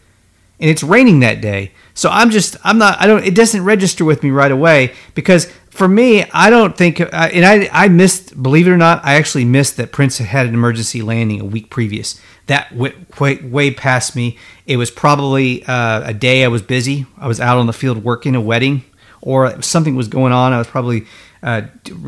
And 0.60 0.70
it's 0.70 0.82
raining 0.82 1.20
that 1.20 1.40
day. 1.40 1.72
So 1.94 2.08
I'm 2.10 2.30
just, 2.30 2.56
I'm 2.64 2.78
not, 2.78 3.00
I 3.00 3.06
don't, 3.06 3.24
it 3.24 3.34
doesn't 3.34 3.64
register 3.64 4.04
with 4.04 4.22
me 4.22 4.30
right 4.30 4.50
away 4.50 4.94
because 5.14 5.50
for 5.70 5.88
me, 5.88 6.24
I 6.32 6.50
don't 6.50 6.76
think, 6.76 7.00
uh, 7.00 7.08
and 7.12 7.44
I, 7.44 7.68
I 7.72 7.88
missed, 7.88 8.40
believe 8.40 8.68
it 8.68 8.70
or 8.70 8.76
not, 8.76 9.04
I 9.04 9.14
actually 9.14 9.44
missed 9.44 9.76
that 9.76 9.92
Prince 9.92 10.18
had 10.18 10.46
an 10.46 10.54
emergency 10.54 11.02
landing 11.02 11.40
a 11.40 11.44
week 11.44 11.70
previous. 11.70 12.20
That 12.46 12.74
went 12.74 13.18
way, 13.20 13.36
way 13.36 13.70
past 13.70 14.14
me. 14.14 14.38
It 14.66 14.76
was 14.76 14.90
probably 14.90 15.64
uh, 15.64 16.02
a 16.04 16.14
day 16.14 16.44
I 16.44 16.48
was 16.48 16.62
busy. 16.62 17.06
I 17.18 17.26
was 17.26 17.40
out 17.40 17.58
on 17.58 17.66
the 17.66 17.72
field 17.72 18.04
working 18.04 18.34
a 18.34 18.40
wedding 18.40 18.84
or 19.24 19.62
something 19.62 19.96
was 19.96 20.08
going 20.08 20.32
on. 20.32 20.52
I 20.52 20.58
was 20.58 20.66
probably 20.66 21.06
uh, 21.42 21.62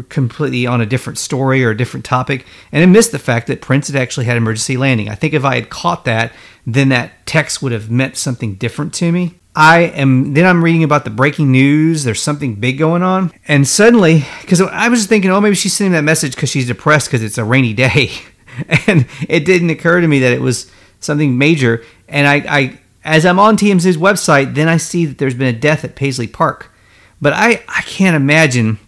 completely 0.09 0.67
on 0.67 0.81
a 0.81 0.87
different 0.87 1.19
story 1.19 1.65
or 1.65 1.71
a 1.71 1.77
different 1.77 2.05
topic, 2.05 2.47
and 2.73 2.83
I 2.83 2.87
missed 2.87 3.13
the 3.13 3.19
fact 3.19 3.49
that 3.49 3.61
Prince 3.61 3.89
had 3.89 3.97
actually 3.97 4.27
had 4.27 4.37
emergency 4.37 4.77
landing. 4.77 5.09
I 5.09 5.15
think 5.15 5.35
if 5.35 5.45
I 5.45 5.57
had 5.57 5.69
caught 5.69 6.05
that, 6.05 6.33
then 6.67 6.89
that 6.91 7.27
text 7.27 7.63
would 7.63 7.73
have 7.73 7.91
meant 7.91 8.17
something 8.17 8.55
different 8.55 8.95
to 8.95 9.13
me. 9.13 9.39
I 9.55 9.81
am 9.81 10.35
then 10.35 10.47
I'm 10.47 10.63
reading 10.63 10.85
about 10.85 11.05
the 11.05 11.11
breaking 11.11 11.51
news. 11.51 12.05
There's 12.05 12.23
something 12.23 12.57
big 12.57 12.79
going 12.79 13.03
on, 13.03 13.33
and 13.49 13.67
suddenly, 13.67 14.25
because 14.43 14.61
I 14.61 14.89
was 14.89 15.07
thinking, 15.07 15.31
oh, 15.31 15.41
maybe 15.41 15.57
she's 15.57 15.75
sending 15.75 15.93
that 15.93 16.05
message 16.05 16.35
because 16.35 16.51
she's 16.51 16.67
depressed 16.67 17.09
because 17.09 17.23
it's 17.23 17.39
a 17.39 17.45
rainy 17.45 17.73
day, 17.73 18.11
and 18.87 19.07
it 19.29 19.45
didn't 19.45 19.71
occur 19.71 20.01
to 20.01 20.09
me 20.09 20.21
that 20.21 20.33
it 20.33 20.41
was 20.41 20.71
something 21.01 21.39
major. 21.39 21.85
And 22.09 22.27
I, 22.27 22.35
I, 22.49 22.81
as 23.05 23.27
I'm 23.27 23.39
on 23.39 23.57
TMZ's 23.57 23.97
website, 23.97 24.55
then 24.55 24.69
I 24.69 24.77
see 24.77 25.07
that 25.07 25.19
there's 25.19 25.35
been 25.35 25.55
a 25.55 25.59
death 25.59 25.85
at 25.85 25.97
Paisley 25.97 26.27
Park, 26.27 26.73
but 27.21 27.33
I, 27.33 27.63
I 27.69 27.83
can't 27.83 28.17
imagine 28.17 28.79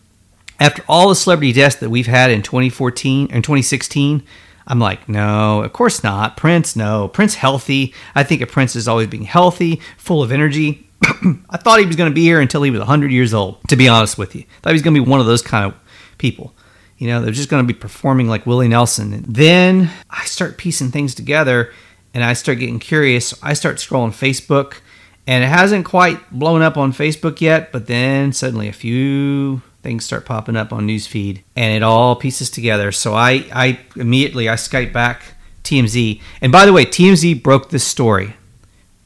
after 0.61 0.83
all 0.89 1.09
the 1.09 1.15
celebrity 1.15 1.53
deaths 1.53 1.77
that 1.77 1.91
we've 1.91 2.07
had 2.07 2.31
in 2.31 2.43
2014 2.43 3.29
and 3.31 3.45
2016 3.45 4.23
I'm 4.69 4.79
like, 4.79 5.09
no, 5.09 5.63
of 5.63 5.73
course 5.73 6.05
not. 6.05 6.37
Prince, 6.37 6.77
no. 6.77 7.09
Prince 7.09 7.35
healthy. 7.35 7.95
I 8.15 8.23
think 8.23 8.43
of 8.43 8.51
Prince 8.51 8.77
as 8.77 8.87
always 8.87 9.09
being 9.09 9.25
healthy, 9.25 9.81
full 9.97 10.23
of 10.23 10.31
energy. 10.31 10.87
I 11.03 11.57
thought 11.57 11.81
he 11.81 11.87
was 11.87 11.97
going 11.97 12.11
to 12.11 12.15
be 12.15 12.23
here 12.23 12.41
until 12.41 12.63
he 12.63 12.71
was 12.71 12.81
100 12.81 13.11
years 13.11 13.33
old, 13.33 13.67
to 13.69 13.77
be 13.77 13.89
honest 13.89 14.19
with 14.19 14.35
you. 14.37 14.43
I 14.43 14.61
thought 14.61 14.71
he 14.71 14.75
was 14.75 14.83
going 14.83 14.95
to 14.95 15.03
be 15.03 15.09
one 15.09 15.21
of 15.21 15.27
those 15.27 15.41
kind 15.41 15.73
of 15.73 15.75
people. 16.19 16.55
You 16.99 17.07
know, 17.07 17.23
they're 17.23 17.33
just 17.33 17.49
going 17.49 17.67
to 17.67 17.73
be 17.73 17.79
performing 17.79 18.29
like 18.29 18.47
Willie 18.47 18.69
Nelson. 18.69 19.13
And 19.13 19.25
then 19.25 19.91
I 20.11 20.25
start 20.25 20.59
piecing 20.59 20.91
things 20.91 21.15
together 21.15 21.73
and 22.13 22.25
I 22.25 22.33
start 22.33 22.59
getting 22.59 22.81
curious. 22.81 23.35
I 23.43 23.55
start 23.55 23.77
scrolling 23.77 24.11
Facebook 24.11 24.81
and 25.27 25.45
it 25.45 25.49
hasn't 25.49 25.85
quite 25.85 26.31
blown 26.31 26.63
up 26.63 26.77
on 26.77 26.93
Facebook 26.93 27.41
yet, 27.41 27.71
but 27.71 27.87
then 27.87 28.33
suddenly 28.33 28.69
a 28.69 28.73
few 28.73 29.63
things 29.83 30.05
start 30.05 30.27
popping 30.27 30.57
up 30.57 30.73
on 30.73 30.89
newsfeed 30.89 31.43
and 31.55 31.73
it 31.73 31.83
all 31.83 32.17
pieces 32.17 32.51
together. 32.51 32.91
So 32.91 33.15
I, 33.15 33.45
I 33.53 33.79
immediately 33.95 34.49
I 34.49 34.55
Skype 34.55 34.93
back 34.93 35.23
TMZ. 35.63 36.21
And 36.41 36.51
by 36.51 36.67
the 36.67 36.73
way, 36.73 36.85
TMZ 36.85 37.43
broke 37.43 37.71
this 37.71 37.85
story. 37.85 38.35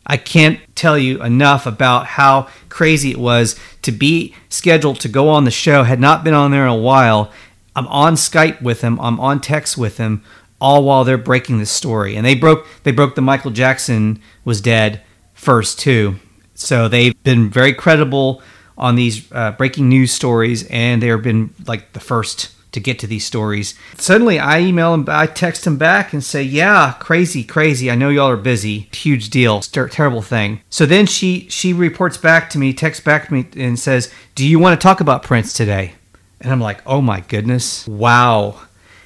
I 0.06 0.16
can't 0.16 0.60
tell 0.74 0.98
you 0.98 1.22
enough 1.22 1.66
about 1.66 2.06
how 2.06 2.48
crazy 2.68 3.10
it 3.10 3.18
was 3.18 3.58
to 3.82 3.92
be 3.92 4.34
scheduled 4.48 5.00
to 5.00 5.08
go 5.08 5.28
on 5.28 5.44
the 5.44 5.50
show. 5.50 5.84
Had 5.84 6.00
not 6.00 6.24
been 6.24 6.34
on 6.34 6.50
there 6.50 6.64
in 6.64 6.72
a 6.72 6.76
while. 6.76 7.30
I'm 7.74 7.86
on 7.88 8.14
Skype 8.14 8.62
with 8.62 8.82
him. 8.82 9.00
I'm 9.00 9.18
on 9.20 9.40
text 9.40 9.78
with 9.78 9.96
him, 9.96 10.22
all 10.60 10.84
while 10.84 11.04
they're 11.04 11.18
breaking 11.18 11.58
this 11.58 11.70
story. 11.70 12.16
And 12.16 12.26
they 12.26 12.34
broke 12.34 12.66
they 12.82 12.92
broke 12.92 13.14
the 13.14 13.22
Michael 13.22 13.50
Jackson 13.50 14.20
was 14.44 14.60
dead 14.60 15.02
first 15.34 15.78
too. 15.78 16.16
So 16.54 16.88
they've 16.88 17.20
been 17.22 17.50
very 17.50 17.72
credible 17.72 18.42
on 18.78 18.96
these 18.96 19.30
uh, 19.32 19.52
breaking 19.52 19.88
news 19.88 20.12
stories, 20.12 20.66
and 20.68 21.02
they've 21.02 21.22
been 21.22 21.54
like 21.66 21.92
the 21.92 22.00
first 22.00 22.50
to 22.72 22.80
get 22.80 22.98
to 22.98 23.06
these 23.06 23.24
stories. 23.24 23.74
Suddenly, 23.98 24.38
I 24.38 24.60
email 24.60 24.94
him, 24.94 25.04
I 25.08 25.26
text 25.26 25.66
him 25.66 25.76
back 25.76 26.12
and 26.12 26.24
say, 26.24 26.42
"Yeah, 26.42 26.94
crazy, 27.00 27.44
crazy. 27.44 27.90
I 27.90 27.94
know 27.94 28.08
y'all 28.08 28.30
are 28.30 28.36
busy. 28.36 28.88
Huge 28.92 29.30
deal, 29.30 29.60
ter- 29.60 29.88
terrible 29.88 30.22
thing." 30.22 30.60
So 30.70 30.86
then 30.86 31.06
she 31.06 31.46
she 31.48 31.72
reports 31.72 32.16
back 32.16 32.50
to 32.50 32.58
me, 32.58 32.72
texts 32.72 33.04
back 33.04 33.28
to 33.28 33.34
me, 33.34 33.46
and 33.56 33.78
says, 33.78 34.12
"Do 34.34 34.46
you 34.46 34.58
want 34.58 34.78
to 34.78 34.82
talk 34.82 35.00
about 35.00 35.22
Prince 35.22 35.52
today?" 35.52 35.94
And 36.42 36.52
I'm 36.52 36.60
like, 36.60 36.82
"Oh 36.86 37.00
my 37.00 37.20
goodness, 37.20 37.88
wow!" 37.88 38.60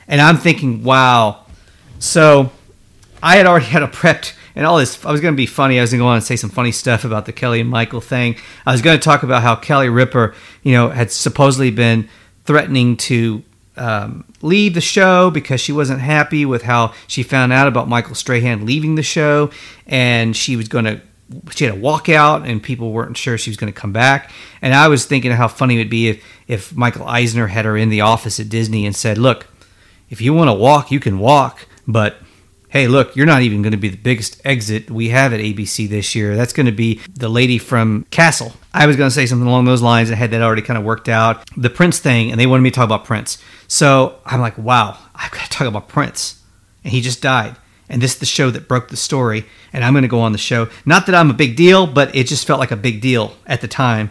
And 0.09 0.21
I'm 0.21 0.37
thinking, 0.39 0.83
"Wow." 0.83 1.45
So 1.99 2.51
I 3.23 3.37
had 3.37 3.47
already 3.47 3.67
had 3.77 3.83
a 3.83 3.89
prepped 3.89 4.35
and 4.57 4.65
all 4.67 4.79
this. 4.79 5.05
I 5.05 5.13
was 5.13 5.21
going 5.21 5.35
to 5.35 5.37
be 5.37 5.47
funny. 5.47 5.79
I 5.79 5.83
was 5.83 5.91
going 5.93 6.01
to 6.01 6.05
go 6.05 6.09
on 6.09 6.17
and 6.17 6.25
say 6.25 6.37
some 6.37 6.51
funny 6.51 6.73
stuff 6.73 7.05
about 7.05 7.27
the 7.27 7.33
Kelly 7.33 7.61
and 7.61 7.71
Michael 7.71 8.01
thing. 8.01 8.37
I 8.65 8.73
was 8.73 8.83
going 8.83 8.99
to 8.99 9.05
talk 9.05 9.23
about 9.23 9.43
how 9.43 9.55
Kelly 9.55 9.89
Ripa, 9.89 10.33
you 10.63 10.73
know, 10.73 10.89
had 10.89 11.13
supposedly 11.13 11.71
been 11.71 12.09
threatening 12.45 12.97
to 12.97 13.43
um, 13.77 14.25
leave 14.41 14.75
the 14.75 14.81
show 14.81 15.31
because 15.31 15.61
she 15.61 15.73
wasn't 15.73 16.01
happy 16.01 16.47
with 16.47 16.63
how 16.63 16.95
she 17.07 17.23
found 17.23 17.53
out 17.53 17.69
about 17.69 17.89
Michael 17.89 18.15
Strahan 18.15 18.65
leaving 18.65 18.95
the 18.95 19.03
show, 19.03 19.51
and 19.87 20.35
she 20.35 20.57
was 20.57 20.69
going 20.69 20.87
to. 20.87 21.01
She 21.51 21.65
had 21.65 21.75
a 21.75 21.79
walkout, 21.79 22.49
and 22.49 22.63
people 22.63 22.93
weren't 22.93 23.17
sure 23.17 23.37
she 23.37 23.51
was 23.51 23.57
going 23.57 23.73
to 23.73 23.79
come 23.79 23.93
back. 23.93 24.31
And 24.63 24.75
I 24.75 24.89
was 24.89 25.07
thinking 25.07 25.33
how 25.33 25.49
funny 25.49 25.75
it 25.75 25.79
would 25.79 25.91
be 25.91 26.09
if, 26.09 26.25
if 26.47 26.77
Michael 26.77 27.07
Eisner 27.07 27.49
had 27.49 27.65
her 27.65 27.77
in 27.77 27.89
the 27.89 28.03
office 28.03 28.39
at 28.39 28.49
Disney 28.49 28.87
and 28.87 28.95
said, 28.95 29.19
"Look, 29.19 29.47
if 30.09 30.21
you 30.21 30.33
want 30.35 30.49
to 30.49 30.55
walk, 30.55 30.91
you 30.91 31.01
can 31.01 31.19
walk, 31.19 31.67
but 31.87 32.17
hey, 32.69 32.89
look, 32.89 33.17
you're 33.17 33.27
not 33.27 33.43
even 33.43 33.63
going 33.63 33.73
to 33.73 33.79
be 33.79 33.89
the 33.89 33.97
biggest 33.97 34.41
exit 34.45 34.91
we 34.91 35.09
have 35.09 35.33
at 35.33 35.41
ABC 35.41 35.89
this 35.89 36.15
year. 36.15 36.37
That's 36.37 36.53
going 36.53 36.67
to 36.67 36.73
be 36.73 37.01
the 37.09 37.29
lady 37.29 37.59
from 37.59 38.07
Castle. 38.11 38.53
I 38.75 38.87
was 38.87 38.97
going 38.97 39.09
to 39.09 39.15
say 39.15 39.27
something 39.27 39.49
along 39.49 39.65
those 39.65 39.83
lines. 39.83 40.11
I 40.11 40.15
had 40.15 40.31
that 40.33 40.43
already 40.43 40.63
kind 40.63 40.79
of 40.79 40.85
worked 40.85 41.09
out. 41.09 41.49
The 41.57 41.71
Prince 41.71 41.99
thing, 42.01 42.31
and 42.31 42.39
they 42.39 42.47
wanted 42.47 42.63
me 42.63 42.71
to 42.71 42.75
talk 42.75 42.85
about 42.85 43.05
Prince. 43.05 43.39
So 43.67 44.19
I'm 44.27 44.41
like, 44.41 44.59
wow, 44.59 44.99
I've 45.15 45.31
got 45.31 45.45
to 45.45 45.51
talk 45.51 45.67
about 45.67 45.89
Prince. 45.89 46.43
And 46.85 46.93
he 46.93 47.01
just 47.01 47.23
died. 47.23 47.57
And 47.89 48.03
this 48.03 48.15
is 48.15 48.19
the 48.19 48.27
show 48.27 48.51
that 48.51 48.69
broke 48.69 48.89
the 48.89 48.97
story. 48.97 49.47
And 49.73 49.85
I'm 49.85 49.93
going 49.93 50.03
to 50.03 50.09
go 50.09 50.21
on 50.21 50.33
the 50.33 50.39
show. 50.39 50.69
Not 50.85 51.07
that 51.07 51.15
I'm 51.15 51.31
a 51.31 51.35
big 51.35 51.57
deal, 51.57 51.87
but 51.87 52.15
it 52.15 52.27
just 52.27 52.47
felt 52.47 52.61
like 52.61 52.71
a 52.71 52.77
big 52.77 53.01
deal 53.01 53.37
at 53.47 53.61
the 53.61 53.69
time. 53.69 54.11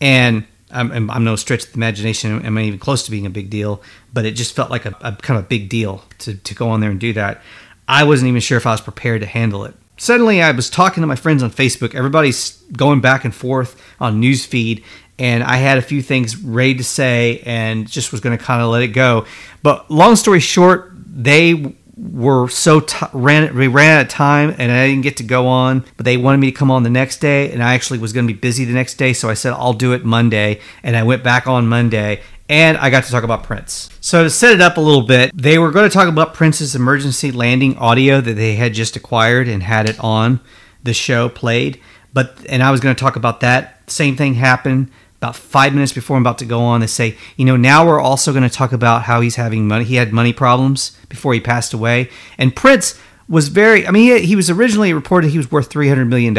And 0.00 0.46
I'm, 0.70 1.10
I'm, 1.10 1.24
no 1.24 1.36
stretch 1.36 1.64
of 1.64 1.72
the 1.72 1.76
imagination. 1.76 2.44
I'm 2.44 2.54
not 2.54 2.60
even 2.62 2.78
close 2.78 3.04
to 3.04 3.10
being 3.10 3.26
a 3.26 3.30
big 3.30 3.50
deal, 3.50 3.82
but 4.12 4.24
it 4.24 4.32
just 4.32 4.54
felt 4.54 4.70
like 4.70 4.84
a, 4.84 4.96
a 5.00 5.12
kind 5.12 5.38
of 5.38 5.44
a 5.44 5.48
big 5.48 5.68
deal 5.68 6.04
to, 6.18 6.34
to 6.34 6.54
go 6.54 6.68
on 6.70 6.80
there 6.80 6.90
and 6.90 7.00
do 7.00 7.12
that. 7.14 7.42
I 7.88 8.04
wasn't 8.04 8.28
even 8.28 8.40
sure 8.40 8.58
if 8.58 8.66
I 8.66 8.72
was 8.72 8.80
prepared 8.80 9.20
to 9.20 9.26
handle 9.26 9.64
it. 9.64 9.74
Suddenly, 9.96 10.42
I 10.42 10.50
was 10.50 10.68
talking 10.68 11.00
to 11.00 11.06
my 11.06 11.16
friends 11.16 11.42
on 11.42 11.50
Facebook. 11.50 11.94
Everybody's 11.94 12.62
going 12.72 13.00
back 13.00 13.24
and 13.24 13.34
forth 13.34 13.80
on 13.98 14.20
newsfeed, 14.20 14.84
and 15.18 15.42
I 15.42 15.56
had 15.56 15.78
a 15.78 15.82
few 15.82 16.02
things 16.02 16.36
ready 16.36 16.74
to 16.74 16.84
say 16.84 17.42
and 17.46 17.88
just 17.88 18.12
was 18.12 18.20
going 18.20 18.36
to 18.36 18.44
kind 18.44 18.60
of 18.60 18.68
let 18.68 18.82
it 18.82 18.88
go. 18.88 19.24
But 19.62 19.90
long 19.90 20.16
story 20.16 20.40
short, 20.40 20.92
they 20.94 21.74
were 21.96 22.46
so 22.48 22.80
t- 22.80 23.06
ran 23.14 23.54
we 23.56 23.68
ran 23.68 23.98
out 23.98 24.02
of 24.04 24.08
time 24.08 24.54
and 24.58 24.70
I 24.70 24.86
didn't 24.86 25.02
get 25.02 25.16
to 25.16 25.22
go 25.22 25.46
on 25.46 25.82
but 25.96 26.04
they 26.04 26.18
wanted 26.18 26.38
me 26.38 26.50
to 26.50 26.56
come 26.56 26.70
on 26.70 26.82
the 26.82 26.90
next 26.90 27.20
day 27.20 27.50
and 27.50 27.62
I 27.62 27.74
actually 27.74 27.98
was 27.98 28.12
going 28.12 28.26
to 28.26 28.32
be 28.32 28.38
busy 28.38 28.66
the 28.66 28.74
next 28.74 28.94
day 28.94 29.14
so 29.14 29.30
I 29.30 29.34
said 29.34 29.54
I'll 29.54 29.72
do 29.72 29.94
it 29.94 30.04
Monday 30.04 30.60
and 30.82 30.94
I 30.94 31.04
went 31.04 31.24
back 31.24 31.46
on 31.46 31.66
Monday 31.66 32.20
and 32.48 32.76
I 32.76 32.90
got 32.90 33.04
to 33.04 33.10
talk 33.10 33.24
about 33.24 33.42
Prince. 33.42 33.90
So 34.00 34.22
to 34.22 34.30
set 34.30 34.52
it 34.52 34.60
up 34.60 34.76
a 34.76 34.80
little 34.80 35.02
bit, 35.02 35.32
they 35.34 35.58
were 35.58 35.72
going 35.72 35.88
to 35.88 35.92
talk 35.92 36.08
about 36.08 36.34
Prince's 36.34 36.76
emergency 36.76 37.32
landing 37.32 37.76
audio 37.76 38.20
that 38.20 38.34
they 38.34 38.54
had 38.54 38.72
just 38.72 38.94
acquired 38.94 39.48
and 39.48 39.62
had 39.62 39.88
it 39.88 39.98
on 39.98 40.40
the 40.82 40.94
show 40.94 41.28
played. 41.28 41.80
But 42.12 42.46
and 42.48 42.62
I 42.62 42.70
was 42.70 42.80
going 42.80 42.94
to 42.94 43.00
talk 43.00 43.16
about 43.16 43.40
that. 43.40 43.90
Same 43.90 44.16
thing 44.16 44.34
happened. 44.34 44.90
About 45.18 45.36
five 45.36 45.72
minutes 45.72 45.92
before 45.92 46.16
I'm 46.16 46.22
about 46.22 46.38
to 46.38 46.44
go 46.44 46.60
on, 46.60 46.80
they 46.80 46.86
say, 46.86 47.16
you 47.36 47.44
know, 47.44 47.56
now 47.56 47.86
we're 47.86 48.00
also 48.00 48.32
going 48.32 48.42
to 48.42 48.54
talk 48.54 48.72
about 48.72 49.02
how 49.02 49.20
he's 49.20 49.36
having 49.36 49.66
money. 49.66 49.84
He 49.84 49.96
had 49.96 50.12
money 50.12 50.32
problems 50.32 50.96
before 51.08 51.32
he 51.32 51.40
passed 51.40 51.72
away. 51.72 52.10
And 52.38 52.54
Prince 52.54 52.98
was 53.28 53.48
very, 53.48 53.86
I 53.86 53.90
mean, 53.90 54.18
he, 54.18 54.26
he 54.26 54.36
was 54.36 54.50
originally 54.50 54.92
reported 54.92 55.30
he 55.30 55.38
was 55.38 55.50
worth 55.50 55.70
$300 55.70 56.06
million. 56.06 56.34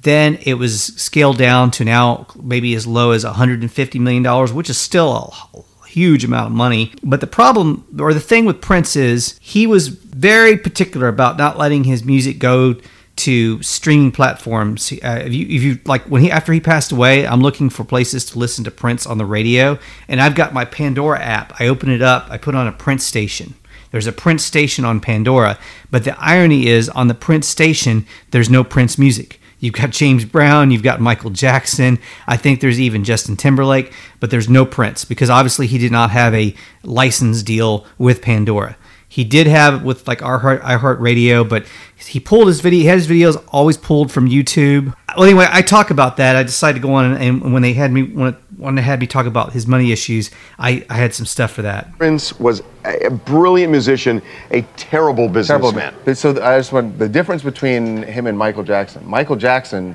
Then 0.00 0.38
it 0.42 0.54
was 0.54 0.82
scaled 0.82 1.38
down 1.38 1.70
to 1.72 1.84
now 1.84 2.26
maybe 2.42 2.74
as 2.74 2.86
low 2.86 3.12
as 3.12 3.24
$150 3.24 4.00
million, 4.00 4.54
which 4.54 4.70
is 4.70 4.78
still 4.78 5.34
a 5.54 5.86
huge 5.86 6.24
amount 6.24 6.46
of 6.46 6.52
money. 6.52 6.92
But 7.04 7.20
the 7.20 7.26
problem 7.26 7.86
or 8.00 8.14
the 8.14 8.20
thing 8.20 8.46
with 8.46 8.60
Prince 8.60 8.96
is 8.96 9.38
he 9.40 9.66
was 9.66 9.88
very 9.88 10.56
particular 10.56 11.08
about 11.08 11.36
not 11.36 11.58
letting 11.58 11.84
his 11.84 12.04
music 12.04 12.38
go 12.38 12.76
to 13.22 13.62
streaming 13.62 14.12
platforms. 14.12 14.92
Uh, 14.92 15.22
if 15.24 15.32
you, 15.32 15.46
if 15.48 15.62
you 15.62 15.78
like 15.84 16.02
when 16.04 16.22
he 16.22 16.30
after 16.30 16.52
he 16.52 16.60
passed 16.60 16.92
away, 16.92 17.26
I'm 17.26 17.40
looking 17.40 17.70
for 17.70 17.84
places 17.84 18.24
to 18.26 18.38
listen 18.38 18.64
to 18.64 18.70
Prince 18.70 19.06
on 19.06 19.18
the 19.18 19.24
radio, 19.24 19.78
and 20.08 20.20
I've 20.20 20.34
got 20.34 20.52
my 20.52 20.64
Pandora 20.64 21.20
app. 21.20 21.60
I 21.60 21.68
open 21.68 21.90
it 21.90 22.02
up, 22.02 22.26
I 22.30 22.36
put 22.38 22.54
on 22.54 22.66
a 22.66 22.72
Prince 22.72 23.04
station. 23.04 23.54
There's 23.92 24.06
a 24.06 24.12
Prince 24.12 24.42
station 24.42 24.84
on 24.84 25.00
Pandora, 25.00 25.58
but 25.90 26.04
the 26.04 26.18
irony 26.18 26.66
is 26.66 26.88
on 26.88 27.08
the 27.08 27.14
Prince 27.14 27.46
station, 27.46 28.06
there's 28.30 28.48
no 28.48 28.64
Prince 28.64 28.96
music. 28.98 29.38
You've 29.60 29.74
got 29.74 29.90
James 29.90 30.24
Brown, 30.24 30.72
you've 30.72 30.82
got 30.82 31.00
Michael 31.00 31.30
Jackson. 31.30 32.00
I 32.26 32.36
think 32.36 32.60
there's 32.60 32.80
even 32.80 33.04
Justin 33.04 33.36
Timberlake, 33.36 33.92
but 34.18 34.30
there's 34.30 34.48
no 34.48 34.64
Prince 34.64 35.04
because 35.04 35.30
obviously 35.30 35.68
he 35.68 35.78
did 35.78 35.92
not 35.92 36.10
have 36.10 36.34
a 36.34 36.54
license 36.82 37.44
deal 37.44 37.86
with 37.96 38.22
Pandora. 38.22 38.76
He 39.12 39.24
did 39.24 39.46
have 39.46 39.84
with 39.84 40.08
like 40.08 40.22
our 40.22 40.38
heart, 40.38 40.62
iHeart 40.62 40.96
iHeartRadio, 40.96 41.46
but 41.46 41.66
he 41.98 42.18
pulled 42.18 42.48
his 42.48 42.62
video. 42.62 42.80
He 42.80 42.86
had 42.86 42.96
his 42.96 43.06
videos 43.06 43.44
always 43.48 43.76
pulled 43.76 44.10
from 44.10 44.26
YouTube. 44.26 44.94
Well, 45.14 45.26
anyway, 45.26 45.46
I 45.50 45.60
talk 45.60 45.90
about 45.90 46.16
that. 46.16 46.34
I 46.34 46.42
decided 46.42 46.80
to 46.80 46.88
go 46.88 46.94
on, 46.94 47.12
and, 47.12 47.42
and 47.42 47.52
when 47.52 47.60
they 47.60 47.74
had 47.74 47.92
me 47.92 48.04
when, 48.04 48.32
when 48.56 48.74
they 48.74 48.80
had 48.80 49.00
me 49.00 49.06
talk 49.06 49.26
about 49.26 49.52
his 49.52 49.66
money 49.66 49.92
issues, 49.92 50.30
I, 50.58 50.86
I 50.88 50.94
had 50.94 51.12
some 51.12 51.26
stuff 51.26 51.50
for 51.50 51.60
that. 51.60 51.92
Prince 51.98 52.40
was 52.40 52.62
a 52.86 53.10
brilliant 53.10 53.70
musician, 53.70 54.22
a 54.50 54.62
terrible 54.78 55.28
Terrible 55.28 55.72
businessman. 55.72 55.94
man. 56.06 56.14
So 56.14 56.30
I 56.42 56.56
just 56.56 56.72
want 56.72 56.98
the 56.98 57.06
difference 57.06 57.42
between 57.42 58.04
him 58.04 58.26
and 58.26 58.38
Michael 58.38 58.62
Jackson. 58.62 59.06
Michael 59.06 59.36
Jackson 59.36 59.94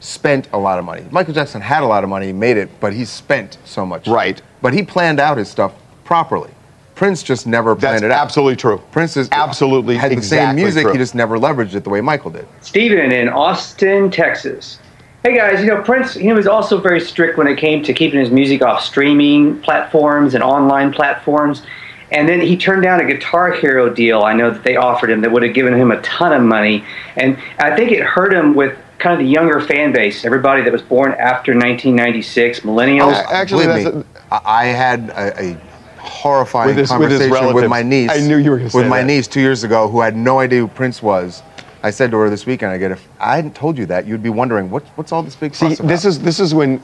spent 0.00 0.48
a 0.52 0.58
lot 0.58 0.80
of 0.80 0.84
money. 0.84 1.04
Michael 1.12 1.32
Jackson 1.32 1.60
had 1.60 1.84
a 1.84 1.86
lot 1.86 2.02
of 2.02 2.10
money, 2.10 2.26
he 2.26 2.32
made 2.32 2.56
it, 2.56 2.68
but 2.80 2.92
he 2.92 3.04
spent 3.04 3.56
so 3.64 3.86
much. 3.86 4.08
Right. 4.08 4.42
But 4.62 4.74
he 4.74 4.82
planned 4.82 5.20
out 5.20 5.38
his 5.38 5.48
stuff 5.48 5.74
properly. 6.02 6.50
Prince 6.98 7.22
just 7.22 7.46
never 7.46 7.76
planned 7.76 8.02
That's 8.02 8.06
it 8.06 8.10
out. 8.10 8.22
absolutely 8.22 8.56
true. 8.56 8.82
Prince 8.90 9.16
is 9.16 9.28
absolutely 9.30 9.96
had 9.96 10.10
the 10.10 10.14
same 10.16 10.18
exactly 10.18 10.62
music, 10.64 10.82
true. 10.82 10.92
he 10.92 10.98
just 10.98 11.14
never 11.14 11.38
leveraged 11.38 11.76
it 11.76 11.84
the 11.84 11.90
way 11.90 12.00
Michael 12.00 12.32
did. 12.32 12.44
Steven 12.60 13.12
in 13.12 13.28
Austin, 13.28 14.10
Texas. 14.10 14.80
Hey 15.22 15.36
guys, 15.36 15.60
you 15.60 15.66
know, 15.66 15.80
Prince, 15.80 16.14
he 16.14 16.32
was 16.32 16.48
also 16.48 16.80
very 16.80 17.00
strict 17.00 17.38
when 17.38 17.46
it 17.46 17.56
came 17.56 17.84
to 17.84 17.92
keeping 17.92 18.18
his 18.18 18.32
music 18.32 18.62
off 18.62 18.82
streaming 18.82 19.60
platforms 19.60 20.34
and 20.34 20.42
online 20.42 20.92
platforms. 20.92 21.62
And 22.10 22.28
then 22.28 22.40
he 22.40 22.56
turned 22.56 22.82
down 22.82 22.98
a 23.00 23.04
Guitar 23.04 23.52
Hero 23.52 23.88
deal 23.88 24.22
I 24.22 24.32
know 24.32 24.50
that 24.50 24.64
they 24.64 24.74
offered 24.74 25.10
him 25.10 25.20
that 25.20 25.30
would 25.30 25.44
have 25.44 25.54
given 25.54 25.74
him 25.74 25.92
a 25.92 26.02
ton 26.02 26.32
of 26.32 26.42
money. 26.42 26.84
And 27.14 27.38
I 27.60 27.76
think 27.76 27.92
it 27.92 28.02
hurt 28.02 28.34
him 28.34 28.56
with 28.56 28.76
kind 28.98 29.12
of 29.12 29.24
the 29.24 29.30
younger 29.32 29.60
fan 29.60 29.92
base, 29.92 30.24
everybody 30.24 30.62
that 30.62 30.72
was 30.72 30.82
born 30.82 31.12
after 31.12 31.52
1996, 31.52 32.60
millennials. 32.60 33.12
Uh, 33.12 33.24
actually, 33.30 33.66
Believe 33.66 33.84
that's 33.84 33.96
me, 33.98 34.04
I 34.32 34.40
I 34.44 34.64
had 34.66 35.10
a, 35.10 35.40
a 35.52 35.67
horrifying 35.98 36.68
With 36.68 36.76
his- 36.78 36.90
with 36.92 37.10
his 37.10 37.18
conversation 37.20 37.30
with, 37.30 37.40
relative. 37.64 37.70
my 37.70 37.82
niece. 37.82 38.10
I 38.10 38.18
knew 38.20 38.36
you 38.38 38.50
were 38.50 38.58
gonna 38.58 38.70
With 38.72 38.86
my 38.88 38.98
that. 39.00 39.06
niece 39.06 39.26
two 39.26 39.40
years 39.40 39.64
ago, 39.64 39.88
who 39.88 40.00
had 40.00 40.16
no 40.16 40.38
idea 40.40 40.60
who 40.60 40.68
Prince 40.68 41.02
was. 41.02 41.42
I 41.82 41.90
said 41.90 42.10
to 42.10 42.16
her 42.18 42.28
this 42.30 42.44
weekend, 42.46 42.72
I 42.72 42.78
get 42.78 42.90
if 42.90 43.06
I 43.20 43.36
hadn't 43.36 43.54
told 43.54 43.78
you 43.78 43.86
that, 43.86 44.06
you'd 44.06 44.22
be 44.22 44.30
wondering 44.30 44.68
what, 44.70 44.82
what's 44.96 45.12
all 45.12 45.22
this 45.22 45.36
big 45.36 45.54
See, 45.54 45.74
about? 45.74 45.86
this 45.86 46.04
is 46.04 46.18
this 46.20 46.40
is 46.40 46.52
when 46.54 46.78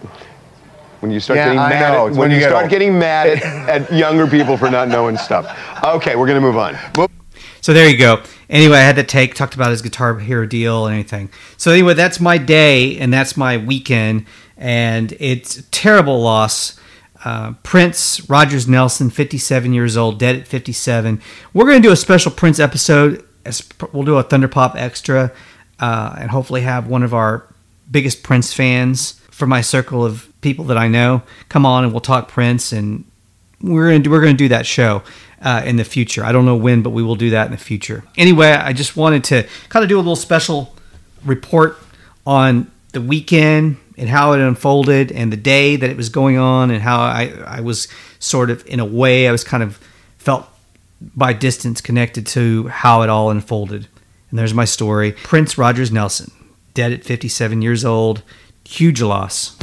when 1.01 1.11
you 1.11 1.21
start 1.21 1.37
Yeah, 1.39 1.47
getting 1.47 1.59
I 1.59 1.69
mad. 1.71 1.93
know. 1.93 2.07
At, 2.07 2.11
when, 2.13 2.19
when 2.19 2.31
you 2.31 2.37
you 2.39 2.43
start 2.45 2.63
old. 2.65 2.71
getting 2.71 2.99
mad 2.99 3.27
at, 3.29 3.43
at 3.83 3.93
younger 3.93 4.27
people 4.27 4.57
for 4.57 4.71
not 4.71 4.89
knowing 4.89 5.17
stuff. 5.17 5.47
Okay, 5.83 6.15
we're 6.17 6.27
gonna 6.27 6.41
move 6.41 6.57
on. 6.57 6.77
So 7.61 7.73
there 7.73 7.89
you 7.89 7.97
go. 7.97 8.23
Anyway, 8.51 8.77
I 8.77 8.83
had 8.83 8.97
to 8.97 9.03
take 9.05 9.35
talked 9.35 9.55
about 9.55 9.71
his 9.71 9.81
Guitar 9.83 10.19
Hero 10.19 10.47
deal 10.47 10.87
and 10.87 10.95
anything. 10.95 11.31
So 11.57 11.73
anyway, 11.73 11.95
that's 11.95 12.21
my 12.21 12.37
day 12.39 12.99
and 12.99 13.13
that's 13.13 13.37
my 13.37 13.57
weekend, 13.57 14.27
and 14.57 15.13
it's 15.19 15.57
a 15.59 15.63
terrible 15.65 16.21
loss. 16.23 16.79
Uh, 17.25 17.55
Prince 17.63 18.29
Rogers 18.29 18.69
Nelson, 18.69 19.09
57 19.09 19.73
years 19.73 19.97
old, 19.97 20.19
dead 20.19 20.37
at 20.37 20.47
57. 20.47 21.21
We're 21.55 21.65
going 21.65 21.81
to 21.81 21.89
do 21.89 21.93
a 21.93 21.97
special 21.97 22.31
Prince 22.31 22.61
episode. 22.61 23.25
We'll 23.93 24.05
do 24.05 24.17
a 24.17 24.23
Thunder 24.23 24.49
Pop 24.49 24.77
extra, 24.77 25.33
uh, 25.81 26.17
and 26.19 26.31
hopefully 26.31 26.61
have 26.61 26.87
one 26.87 27.03
of 27.03 27.15
our 27.15 27.47
biggest 27.91 28.23
Prince 28.23 28.53
fans 28.53 29.21
from 29.31 29.49
my 29.49 29.63
circle 29.63 30.05
of 30.05 30.29
people 30.43 30.67
that 30.67 30.77
I 30.77 30.89
know 30.89 31.23
come 31.49 31.67
on 31.67 31.85
and 31.85 31.93
we'll 31.93 32.01
talk 32.01 32.29
Prince 32.29 32.73
and 32.73 33.05
we're 33.61 33.89
gonna 33.89 33.99
do, 33.99 34.11
we're 34.11 34.21
gonna 34.21 34.35
do 34.35 34.49
that 34.49 34.67
show 34.67 35.03
uh, 35.41 35.63
in 35.65 35.77
the 35.77 35.85
future. 35.85 36.25
I 36.25 36.33
don't 36.33 36.45
know 36.45 36.57
when, 36.57 36.83
but 36.83 36.91
we 36.91 37.03
will 37.03 37.17
do 37.17 37.31
that 37.31 37.47
in 37.47 37.53
the 37.53 37.59
future. 37.59 38.05
Anyway, 38.17 38.49
I 38.49 38.73
just 38.73 38.97
wanted 38.97 39.25
to 39.25 39.47
kind 39.71 39.83
of 39.83 39.89
do 39.89 39.97
a 39.97 39.99
little 39.99 40.17
special 40.17 40.75
report 41.25 41.79
on 42.27 42.71
the 42.93 43.01
weekend 43.01 43.79
and 43.97 44.09
how 44.09 44.33
it 44.33 44.41
unfolded 44.41 45.13
and 45.13 45.33
the 45.33 45.37
day 45.37 45.77
that 45.77 45.91
it 45.91 45.97
was 45.97 46.09
going 46.09 46.37
on 46.37 46.71
and 46.71 46.83
how 46.83 47.01
I 47.01 47.33
I 47.47 47.61
was 47.61 47.89
sort 48.19 48.51
of 48.51 48.67
in 48.67 48.81
a 48.81 48.85
way 48.85 49.29
I 49.29 49.33
was 49.33 49.45
kind 49.45 49.63
of 49.63 49.79
felt 50.19 50.47
by 51.15 51.33
distance 51.33 51.81
connected 51.81 52.27
to 52.29 52.69
how 52.69 53.03
it 53.03 53.11
all 53.11 53.31
unfolded. 53.31 53.89
And 54.31 54.39
there's 54.39 54.55
my 54.55 54.65
story. 54.65 55.13
Prince 55.13 55.59
Rogers 55.59 55.93
Nelson, 55.93 56.33
dead 56.73 56.93
at 56.93 57.05
57 57.05 57.63
years 57.63 57.85
old, 57.85 58.23
huge 58.65 59.03
loss. 59.03 59.57